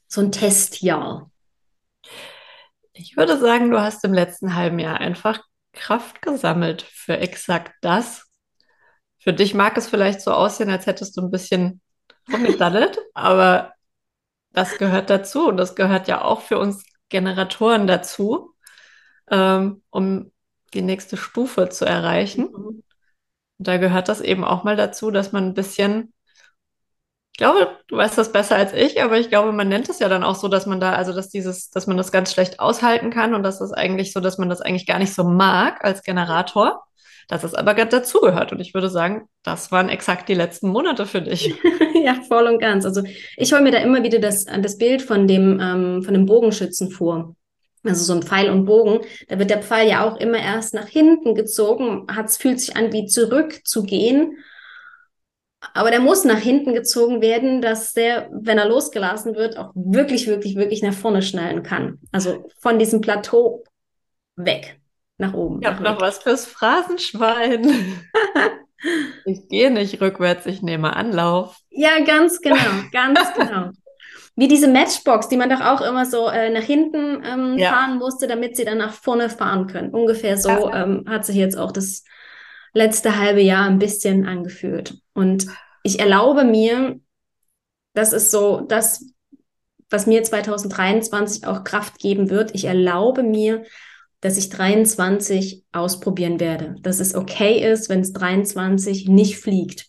so 0.09 0.21
ein 0.21 0.33
Testjahr. 0.33 1.31
Ich 2.93 3.17
würde 3.17 3.39
sagen, 3.39 3.71
du 3.71 3.81
hast 3.81 4.05
im 4.05 4.13
letzten 4.13 4.57
halben 4.57 4.81
Jahr 4.81 5.01
einfach 5.01 5.41
Kraft 5.73 6.23
gesammelt 6.23 6.83
für 6.83 7.19
exakt 7.19 7.73
das. 7.81 8.27
Für 9.19 9.33
dich 9.33 9.55
mag 9.55 9.77
es 9.77 9.89
vielleicht 9.89 10.21
so 10.21 10.33
aussehen, 10.33 10.71
als 10.71 10.87
hättest 10.87 11.17
du 11.17 11.23
ein 11.23 11.31
bisschen 11.31 11.81
rumgedaddelt, 12.33 12.99
aber 13.15 13.75
das 14.53 14.79
gehört 14.79 15.11
dazu 15.11 15.47
und 15.47 15.57
das 15.57 15.77
gehört 15.77 16.09
ja 16.09 16.23
auch 16.23 16.41
für 16.41 16.59
uns 16.59 16.85
Generatoren 17.09 17.87
dazu, 17.87 18.55
ähm, 19.31 19.83
um 19.91 20.33
die 20.75 20.83
nächste 20.83 21.17
Stufe 21.17 21.69
zu 21.69 21.85
erreichen. 21.85 22.83
Und 23.59 23.69
da 23.69 23.77
gehört 23.77 24.09
das 24.09 24.21
eben 24.21 24.45
auch 24.45 24.65
mal 24.65 24.77
dazu, 24.77 25.11
dass 25.11 25.33
man 25.33 25.47
ein 25.47 25.55
bisschen, 25.55 26.13
ich 27.33 27.39
glaube, 27.39 27.77
du 27.89 27.97
weißt 27.97 28.19
das 28.19 28.33
besser 28.33 28.57
als 28.57 28.73
ich, 28.73 29.03
aber 29.03 29.19
ich 29.19 29.29
glaube, 29.29 29.53
man 29.53 29.69
nennt 29.69 29.89
es 29.89 29.99
ja 29.99 30.09
dann 30.09 30.25
auch 30.25 30.35
so, 30.37 30.49
dass 30.49 30.67
man 30.67 30.81
da, 30.81 30.93
also 30.93 31.13
dass 31.13 31.29
dieses, 31.29 31.71
dass 31.71 31.87
man 31.87 31.97
das 31.97 32.13
ganz 32.13 32.33
schlecht 32.33 32.61
aushalten 32.61 33.11
kann 33.11 33.35
und 33.35 33.43
dass 33.43 33.59
das 33.59 33.73
eigentlich 33.73 34.13
so, 34.13 34.21
dass 34.21 34.39
man 34.39 34.49
das 34.49 34.61
eigentlich 34.61 34.87
gar 34.87 34.99
nicht 34.99 35.15
so 35.15 35.25
mag 35.25 35.85
als 35.85 36.03
Generator 36.03 36.85
dass 37.29 37.45
es 37.45 37.55
aber 37.55 37.75
dazugehört. 37.75 38.53
Und 38.53 38.61
ich 38.61 38.75
würde 38.75 38.89
sagen, 38.89 39.29
das 39.45 39.71
waren 39.71 39.91
exakt 39.91 40.29
die 40.29 40.35
letzten 40.35 40.69
Monate 40.69 41.07
für 41.07 41.21
dich. 41.21 41.55
ja, 42.03 42.15
voll 42.27 42.47
und 42.47 42.59
ganz. 42.59 42.85
Also 42.87 43.03
ich 43.37 43.53
hole 43.53 43.63
mir 43.63 43.71
da 43.71 43.79
immer 43.79 44.03
wieder 44.03 44.19
das, 44.19 44.47
das 44.47 44.79
Bild 44.79 45.03
von 45.03 45.29
dem, 45.29 45.61
ähm, 45.61 46.03
von 46.03 46.15
dem 46.15 46.27
Bogenschützen 46.27 46.91
vor. 46.91 47.37
Also 47.85 48.05
so 48.05 48.13
ein 48.15 48.23
Pfeil 48.23 48.51
und 48.51 48.65
Bogen, 48.65 49.01
da 49.29 49.39
wird 49.39 49.51
der 49.51 49.63
Pfeil 49.63 49.89
ja 49.89 50.09
auch 50.09 50.17
immer 50.19 50.39
erst 50.39 50.75
nach 50.75 50.89
hinten 50.89 51.35
gezogen, 51.35 52.07
hat, 52.15 52.31
fühlt 52.31 52.61
sich 52.61 52.77
an 52.77 52.93
wie 52.93 53.07
zurückzugehen. 53.07 54.39
Aber 55.75 55.91
der 55.91 56.01
muss 56.01 56.25
nach 56.25 56.39
hinten 56.39 56.73
gezogen 56.73 57.21
werden, 57.21 57.61
dass 57.61 57.93
der, 57.93 58.29
wenn 58.33 58.59
er 58.59 58.69
losgelassen 58.69 59.35
wird, 59.35 59.57
auch 59.57 59.73
wirklich, 59.75 60.27
wirklich, 60.27 60.57
wirklich 60.57 60.83
nach 60.83 60.95
vorne 60.95 61.23
schnallen 61.23 61.63
kann. 61.63 61.99
Also 62.13 62.49
von 62.61 62.79
diesem 62.79 63.01
Plateau 63.01 63.65
weg, 64.37 64.81
nach 65.19 65.35
oben. 65.35 65.61
Ich 65.61 65.69
habe 65.69 65.83
noch 65.83 66.01
was 66.01 66.19
fürs 66.19 66.47
Phrasenschwein. 66.47 67.67
ich 69.25 69.49
gehe 69.49 69.71
nicht 69.71 70.01
rückwärts, 70.01 70.47
ich 70.47 70.63
nehme 70.63 70.95
Anlauf. 70.95 71.59
Ja, 71.71 72.05
ganz 72.05 72.41
genau, 72.41 72.57
ganz 72.93 73.19
genau. 73.35 73.71
Wie 74.39 74.47
diese 74.47 74.69
Matchbox, 74.69 75.29
die 75.29 75.37
man 75.37 75.51
doch 75.51 75.61
auch 75.61 75.81
immer 75.81 76.07
so 76.07 76.29
äh, 76.29 76.49
nach 76.51 76.63
hinten 76.63 77.25
ähm, 77.25 77.59
ja. 77.59 77.71
fahren 77.71 77.99
musste, 77.99 78.29
damit 78.29 78.57
sie 78.57 78.65
dann 78.65 78.79
nach 78.79 78.93
vorne 78.93 79.31
fahren 79.31 79.67
können. 79.67 79.91
Ungefähr 79.91 80.37
so 80.37 80.49
ja. 80.49 80.85
ähm, 80.85 81.05
hat 81.09 81.27
sich 81.27 81.35
jetzt 81.35 81.59
auch 81.59 81.73
das 81.73 82.05
letzte 82.73 83.19
halbe 83.19 83.41
Jahr 83.41 83.67
ein 83.67 83.81
bisschen 83.81 84.29
angefühlt. 84.29 85.03
Und 85.13 85.49
ich 85.83 85.99
erlaube 85.99 86.45
mir, 86.45 87.01
das 87.95 88.13
ist 88.13 88.31
so 88.31 88.61
das, 88.61 89.07
was 89.91 90.07
mir 90.07 90.23
2023 90.23 91.45
auch 91.45 91.65
Kraft 91.65 91.99
geben 91.99 92.31
wird. 92.31 92.55
Ich 92.55 92.67
erlaube 92.67 93.25
mir, 93.25 93.65
dass 94.21 94.39
ich 94.39 94.51
23 94.51 95.65
ausprobieren 95.73 96.39
werde. 96.39 96.77
Dass 96.83 97.01
es 97.01 97.17
okay 97.17 97.69
ist, 97.69 97.89
wenn 97.89 98.03
es 98.03 98.13
23 98.13 99.09
nicht 99.09 99.39
fliegt. 99.39 99.87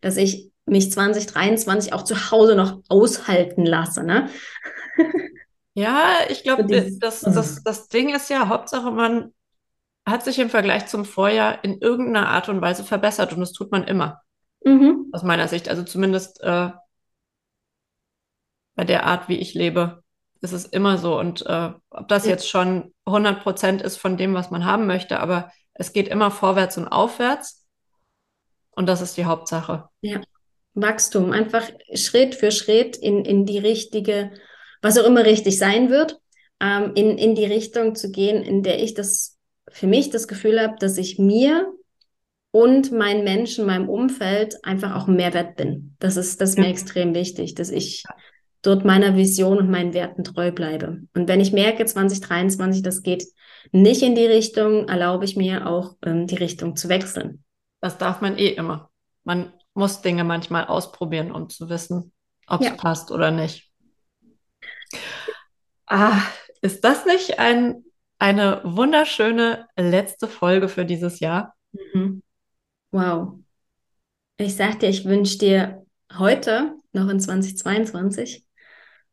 Dass 0.00 0.16
ich 0.16 0.51
mich 0.66 0.92
2023 0.92 1.92
auch 1.92 2.02
zu 2.02 2.30
Hause 2.30 2.54
noch 2.54 2.82
aushalten 2.88 3.66
lasse. 3.66 4.02
Ne? 4.04 4.28
Ja, 5.74 6.18
ich 6.28 6.42
glaube, 6.44 6.64
das, 6.66 7.20
das, 7.20 7.62
das 7.62 7.88
Ding 7.88 8.14
ist 8.14 8.30
ja, 8.30 8.48
Hauptsache 8.48 8.90
man 8.90 9.32
hat 10.06 10.24
sich 10.24 10.38
im 10.38 10.50
Vergleich 10.50 10.86
zum 10.86 11.04
Vorjahr 11.04 11.62
in 11.64 11.80
irgendeiner 11.80 12.28
Art 12.28 12.48
und 12.48 12.60
Weise 12.60 12.84
verbessert 12.84 13.32
und 13.32 13.40
das 13.40 13.52
tut 13.52 13.70
man 13.70 13.84
immer. 13.84 14.20
Mhm. 14.64 15.10
Aus 15.12 15.22
meiner 15.22 15.48
Sicht. 15.48 15.68
Also 15.68 15.82
zumindest 15.84 16.40
äh, 16.42 16.70
bei 18.74 18.84
der 18.84 19.06
Art, 19.06 19.28
wie 19.28 19.38
ich 19.38 19.54
lebe, 19.54 20.02
ist 20.40 20.52
es 20.52 20.64
immer 20.64 20.98
so. 20.98 21.18
Und 21.18 21.46
äh, 21.46 21.70
ob 21.90 22.08
das 22.08 22.26
jetzt 22.26 22.48
schon 22.48 22.92
100 23.04 23.42
Prozent 23.42 23.82
ist 23.82 23.96
von 23.96 24.16
dem, 24.16 24.34
was 24.34 24.50
man 24.50 24.64
haben 24.64 24.86
möchte, 24.86 25.20
aber 25.20 25.50
es 25.74 25.92
geht 25.92 26.08
immer 26.08 26.30
vorwärts 26.30 26.76
und 26.78 26.88
aufwärts. 26.88 27.66
Und 28.70 28.86
das 28.86 29.00
ist 29.00 29.16
die 29.16 29.24
Hauptsache. 29.24 29.88
Ja. 30.00 30.20
Wachstum, 30.74 31.32
einfach 31.32 31.70
Schritt 31.94 32.34
für 32.34 32.50
Schritt 32.50 32.96
in, 32.96 33.24
in 33.24 33.44
die 33.44 33.58
richtige, 33.58 34.30
was 34.80 34.98
auch 34.98 35.06
immer 35.06 35.24
richtig 35.24 35.58
sein 35.58 35.90
wird, 35.90 36.18
ähm, 36.60 36.92
in, 36.94 37.18
in 37.18 37.34
die 37.34 37.44
Richtung 37.44 37.94
zu 37.94 38.10
gehen, 38.10 38.42
in 38.42 38.62
der 38.62 38.82
ich 38.82 38.94
das 38.94 39.38
für 39.70 39.86
mich 39.86 40.10
das 40.10 40.28
Gefühl 40.28 40.60
habe, 40.60 40.76
dass 40.78 40.98
ich 40.98 41.18
mir 41.18 41.72
und 42.50 42.92
meinen 42.92 43.24
Menschen, 43.24 43.66
meinem 43.66 43.88
Umfeld 43.88 44.62
einfach 44.64 44.94
auch 44.94 45.06
Mehrwert 45.06 45.56
bin. 45.56 45.96
Das 45.98 46.16
ist, 46.16 46.40
das 46.40 46.50
ist 46.50 46.58
mir 46.58 46.68
extrem 46.68 47.14
wichtig, 47.14 47.54
dass 47.54 47.70
ich 47.70 48.04
dort 48.60 48.84
meiner 48.84 49.16
Vision 49.16 49.58
und 49.58 49.70
meinen 49.70 49.94
Werten 49.94 50.22
treu 50.22 50.52
bleibe. 50.52 51.02
Und 51.14 51.28
wenn 51.28 51.40
ich 51.40 51.52
merke, 51.52 51.84
2023, 51.84 52.82
das 52.82 53.02
geht 53.02 53.24
nicht 53.72 54.02
in 54.02 54.14
die 54.14 54.26
Richtung, 54.26 54.88
erlaube 54.88 55.24
ich 55.24 55.36
mir 55.36 55.66
auch, 55.66 55.96
ähm, 56.04 56.26
die 56.26 56.36
Richtung 56.36 56.76
zu 56.76 56.88
wechseln. 56.88 57.42
Das 57.80 57.98
darf 57.98 58.20
man 58.20 58.38
eh 58.38 58.50
immer. 58.50 58.90
Man 59.24 59.52
muss 59.74 60.02
Dinge 60.02 60.24
manchmal 60.24 60.66
ausprobieren, 60.66 61.32
um 61.32 61.48
zu 61.48 61.68
wissen, 61.68 62.12
ob 62.46 62.60
es 62.60 62.68
ja. 62.68 62.74
passt 62.74 63.10
oder 63.10 63.30
nicht. 63.30 63.70
Ah, 65.86 66.20
ist 66.60 66.84
das 66.84 67.06
nicht 67.06 67.38
ein, 67.38 67.84
eine 68.18 68.60
wunderschöne 68.64 69.66
letzte 69.76 70.28
Folge 70.28 70.68
für 70.68 70.84
dieses 70.84 71.20
Jahr? 71.20 71.54
Mhm. 71.72 72.22
Wow. 72.90 73.38
Ich 74.36 74.56
sag 74.56 74.80
dir, 74.80 74.88
ich 74.88 75.04
wünsche 75.04 75.38
dir 75.38 75.86
heute, 76.18 76.74
noch 76.92 77.08
in 77.08 77.20
2022, 77.20 78.44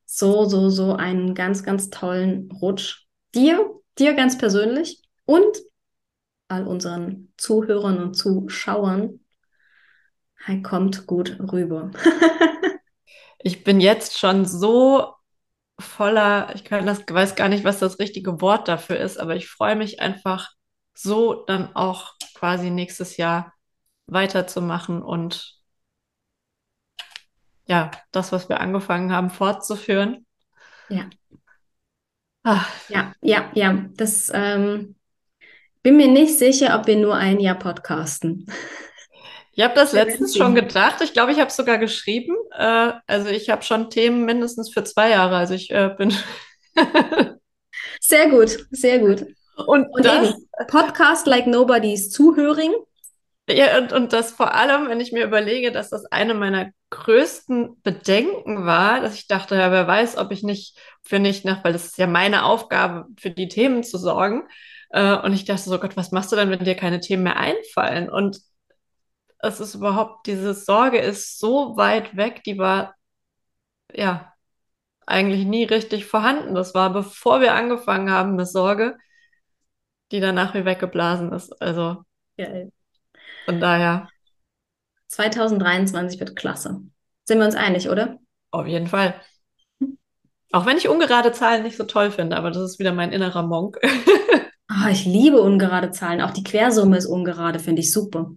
so, 0.06 0.46
so, 0.46 0.70
so 0.70 0.94
einen 0.94 1.36
ganz, 1.36 1.64
ganz 1.64 1.90
tollen 1.90 2.52
Rutsch. 2.52 3.06
Dir, 3.36 3.70
dir 3.98 4.16
ganz 4.16 4.38
persönlich 4.38 5.02
und 5.26 5.58
all 6.48 6.68
unseren 6.68 7.32
Zuhörern 7.38 8.00
und 8.00 8.16
Zuschauern 8.16 9.20
er 9.20 9.29
kommt 10.64 11.08
gut 11.08 11.38
rüber. 11.52 11.92
ich 13.40 13.64
bin 13.64 13.80
jetzt 13.80 14.18
schon 14.18 14.46
so 14.46 15.14
voller, 15.80 16.54
ich 16.56 16.64
kann 16.64 16.86
das, 16.86 17.04
weiß 17.08 17.36
gar 17.36 17.50
nicht, 17.50 17.64
was 17.64 17.80
das 17.80 18.00
richtige 18.00 18.42
Wort 18.42 18.68
dafür 18.68 18.98
ist, 18.98 19.20
aber 19.20 19.36
ich 19.36 19.48
freue 19.48 19.76
mich 19.76 20.00
einfach 20.00 20.52
so 20.94 21.46
dann 21.46 21.76
auch 21.76 22.14
quasi 22.36 22.70
nächstes 22.70 23.18
Jahr 23.18 23.54
weiterzumachen 24.08 25.02
und 25.02 25.56
ja, 27.66 27.92
das, 28.12 28.32
was 28.32 28.50
wir 28.50 28.60
angefangen 28.60 29.12
haben, 29.14 29.30
fortzuführen. 29.30 30.26
Ja. 30.90 31.08
Ach. 32.44 32.68
Ja, 32.90 33.14
ja, 33.22 33.52
ja. 33.54 33.86
Das 33.96 34.32
ähm, 34.34 34.96
bin 35.84 35.98
mir 35.98 36.08
nicht 36.08 36.38
sicher, 36.38 36.78
ob 36.80 36.88
wir 36.88 36.98
nur 36.98 37.16
ein 37.16 37.40
Jahr 37.40 37.60
podcasten. 37.60 38.48
Ich 39.60 39.66
habe 39.66 39.76
das 39.76 39.92
letztens 39.92 40.38
schon 40.38 40.56
gedacht. 40.56 41.02
Ich 41.02 41.12
glaube, 41.12 41.34
ich 41.34 41.40
habe 41.40 41.50
es 41.50 41.58
sogar 41.58 41.78
geschrieben. 41.80 42.34
Äh, 42.58 42.94
also 43.08 43.28
ich 43.28 43.50
habe 43.50 43.62
schon 43.62 43.90
Themen 43.90 44.24
mindestens 44.24 44.72
für 44.74 44.86
zwei 44.86 45.10
Jahre. 45.10 45.36
Also 45.36 45.54
ich 45.54 45.70
äh, 45.70 45.94
bin. 45.98 46.16
sehr 48.00 48.30
gut, 48.30 48.58
sehr 48.72 49.00
gut. 49.00 49.26
Und, 49.68 49.88
und 49.94 50.06
das, 50.06 50.30
eben, 50.30 50.48
Podcast 50.70 51.28
like 51.28 51.46
nobody's 51.46 52.10
Zuhöring. 52.10 52.72
Ja, 53.50 53.78
und, 53.80 53.92
und 53.92 54.14
das 54.14 54.32
vor 54.32 54.54
allem, 54.56 54.88
wenn 54.88 55.02
ich 55.02 55.12
mir 55.12 55.26
überlege, 55.26 55.74
dass 55.74 55.90
das 55.90 56.06
eine 56.06 56.36
meiner 56.36 56.70
größten 56.92 57.82
Bedenken 57.84 58.66
war, 58.66 59.02
dass 59.02 59.16
ich 59.16 59.28
dachte, 59.28 59.56
ja, 59.56 59.74
wer 59.74 59.86
weiß, 59.86 60.16
ob 60.16 60.32
ich 60.32 60.42
nicht 60.42 60.80
für 61.04 61.20
nicht 61.20 61.44
nach, 61.44 61.66
weil 61.66 61.74
das 61.74 61.84
ist 61.84 61.98
ja 61.98 62.08
meine 62.08 62.46
Aufgabe, 62.46 63.08
für 63.20 63.30
die 63.30 63.50
Themen 63.50 63.84
zu 63.84 63.98
sorgen. 63.98 64.44
Äh, 64.92 65.18
und 65.18 65.34
ich 65.34 65.44
dachte 65.44 65.64
so, 65.64 65.78
Gott, 65.80 65.98
was 65.98 66.14
machst 66.14 66.32
du 66.32 66.38
dann, 66.38 66.50
wenn 66.50 66.64
dir 66.64 66.76
keine 66.76 67.02
Themen 67.02 67.24
mehr 67.24 67.36
einfallen? 67.36 68.10
Und 68.10 68.40
es 69.40 69.60
ist 69.60 69.76
überhaupt, 69.76 70.28
diese 70.28 70.54
Sorge 70.54 71.00
ist 71.00 71.40
so 71.40 71.78
weit 71.78 72.16
weg, 72.16 72.44
die 72.44 72.58
war 72.58 72.96
ja 73.94 74.34
eigentlich 75.06 75.46
nie 75.46 75.64
richtig 75.64 76.06
vorhanden. 76.06 76.54
Das 76.54 76.76
war 76.76 76.92
bevor 76.94 77.42
wir 77.42 77.54
angefangen 77.54 78.12
haben 78.12 78.36
mit 78.36 78.48
Sorge, 78.48 78.98
die 80.12 80.20
danach 80.20 80.54
wie 80.54 80.66
weggeblasen 80.66 81.32
ist. 81.32 81.60
Also 81.62 82.04
Geil. 82.38 82.72
von 83.46 83.60
daher. 83.60 84.10
2023 85.08 86.20
wird 86.20 86.36
klasse. 86.36 86.82
Sind 87.26 87.40
wir 87.40 87.46
uns 87.46 87.56
einig, 87.56 87.90
oder? 87.90 88.20
Auf 88.52 88.68
jeden 88.68 88.88
Fall. 88.88 89.16
Auch 90.52 90.66
wenn 90.66 90.78
ich 90.78 90.90
ungerade 90.90 91.32
Zahlen 91.32 91.64
nicht 91.64 91.78
so 91.78 91.84
toll 91.86 92.12
finde, 92.12 92.36
aber 92.36 92.52
das 92.52 92.64
ist 92.64 92.80
wieder 92.80 92.92
mein 92.92 93.12
innerer 93.12 93.44
Monk. 93.44 93.78
oh, 93.84 94.88
ich 94.92 95.06
liebe 95.06 95.42
ungerade 95.42 95.92
Zahlen. 95.92 96.22
Auch 96.22 96.32
die 96.32 96.44
Quersumme 96.44 96.98
ist 96.98 97.06
ungerade, 97.06 97.60
finde 97.60 97.82
ich 97.82 97.92
super. 97.92 98.32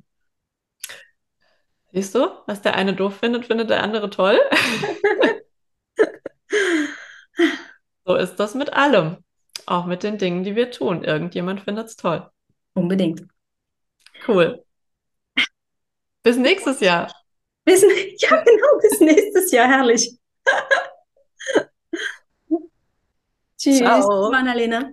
Siehst 1.93 2.15
du, 2.15 2.29
was 2.47 2.63
der 2.63 2.75
eine 2.75 2.95
doof 2.95 3.19
findet, 3.19 3.47
findet 3.47 3.69
der 3.69 3.83
andere 3.83 4.09
toll. 4.09 4.41
so 8.07 8.15
ist 8.15 8.37
das 8.37 8.55
mit 8.55 8.73
allem. 8.73 9.19
Auch 9.67 9.85
mit 9.85 10.03
den 10.03 10.19
Dingen, 10.19 10.43
die 10.43 10.57
wir 10.57 10.71
tun. 10.71 11.05
Irgendjemand 11.05 11.61
findet 11.61 11.89
es 11.89 11.97
toll. 11.97 12.29
Unbedingt. 12.75 13.23
Cool. 14.27 14.65
Bis 16.23 16.37
nächstes 16.37 16.81
Jahr. 16.81 17.13
Bis, 17.65 17.83
ja, 18.19 18.43
genau, 18.43 18.79
bis 18.81 19.01
nächstes 19.01 19.53
Jahr. 19.53 19.69
Herrlich. 19.69 20.17
Tschüss, 23.59 23.79
Ciao. 23.79 24.31
Annalena. 24.31 24.93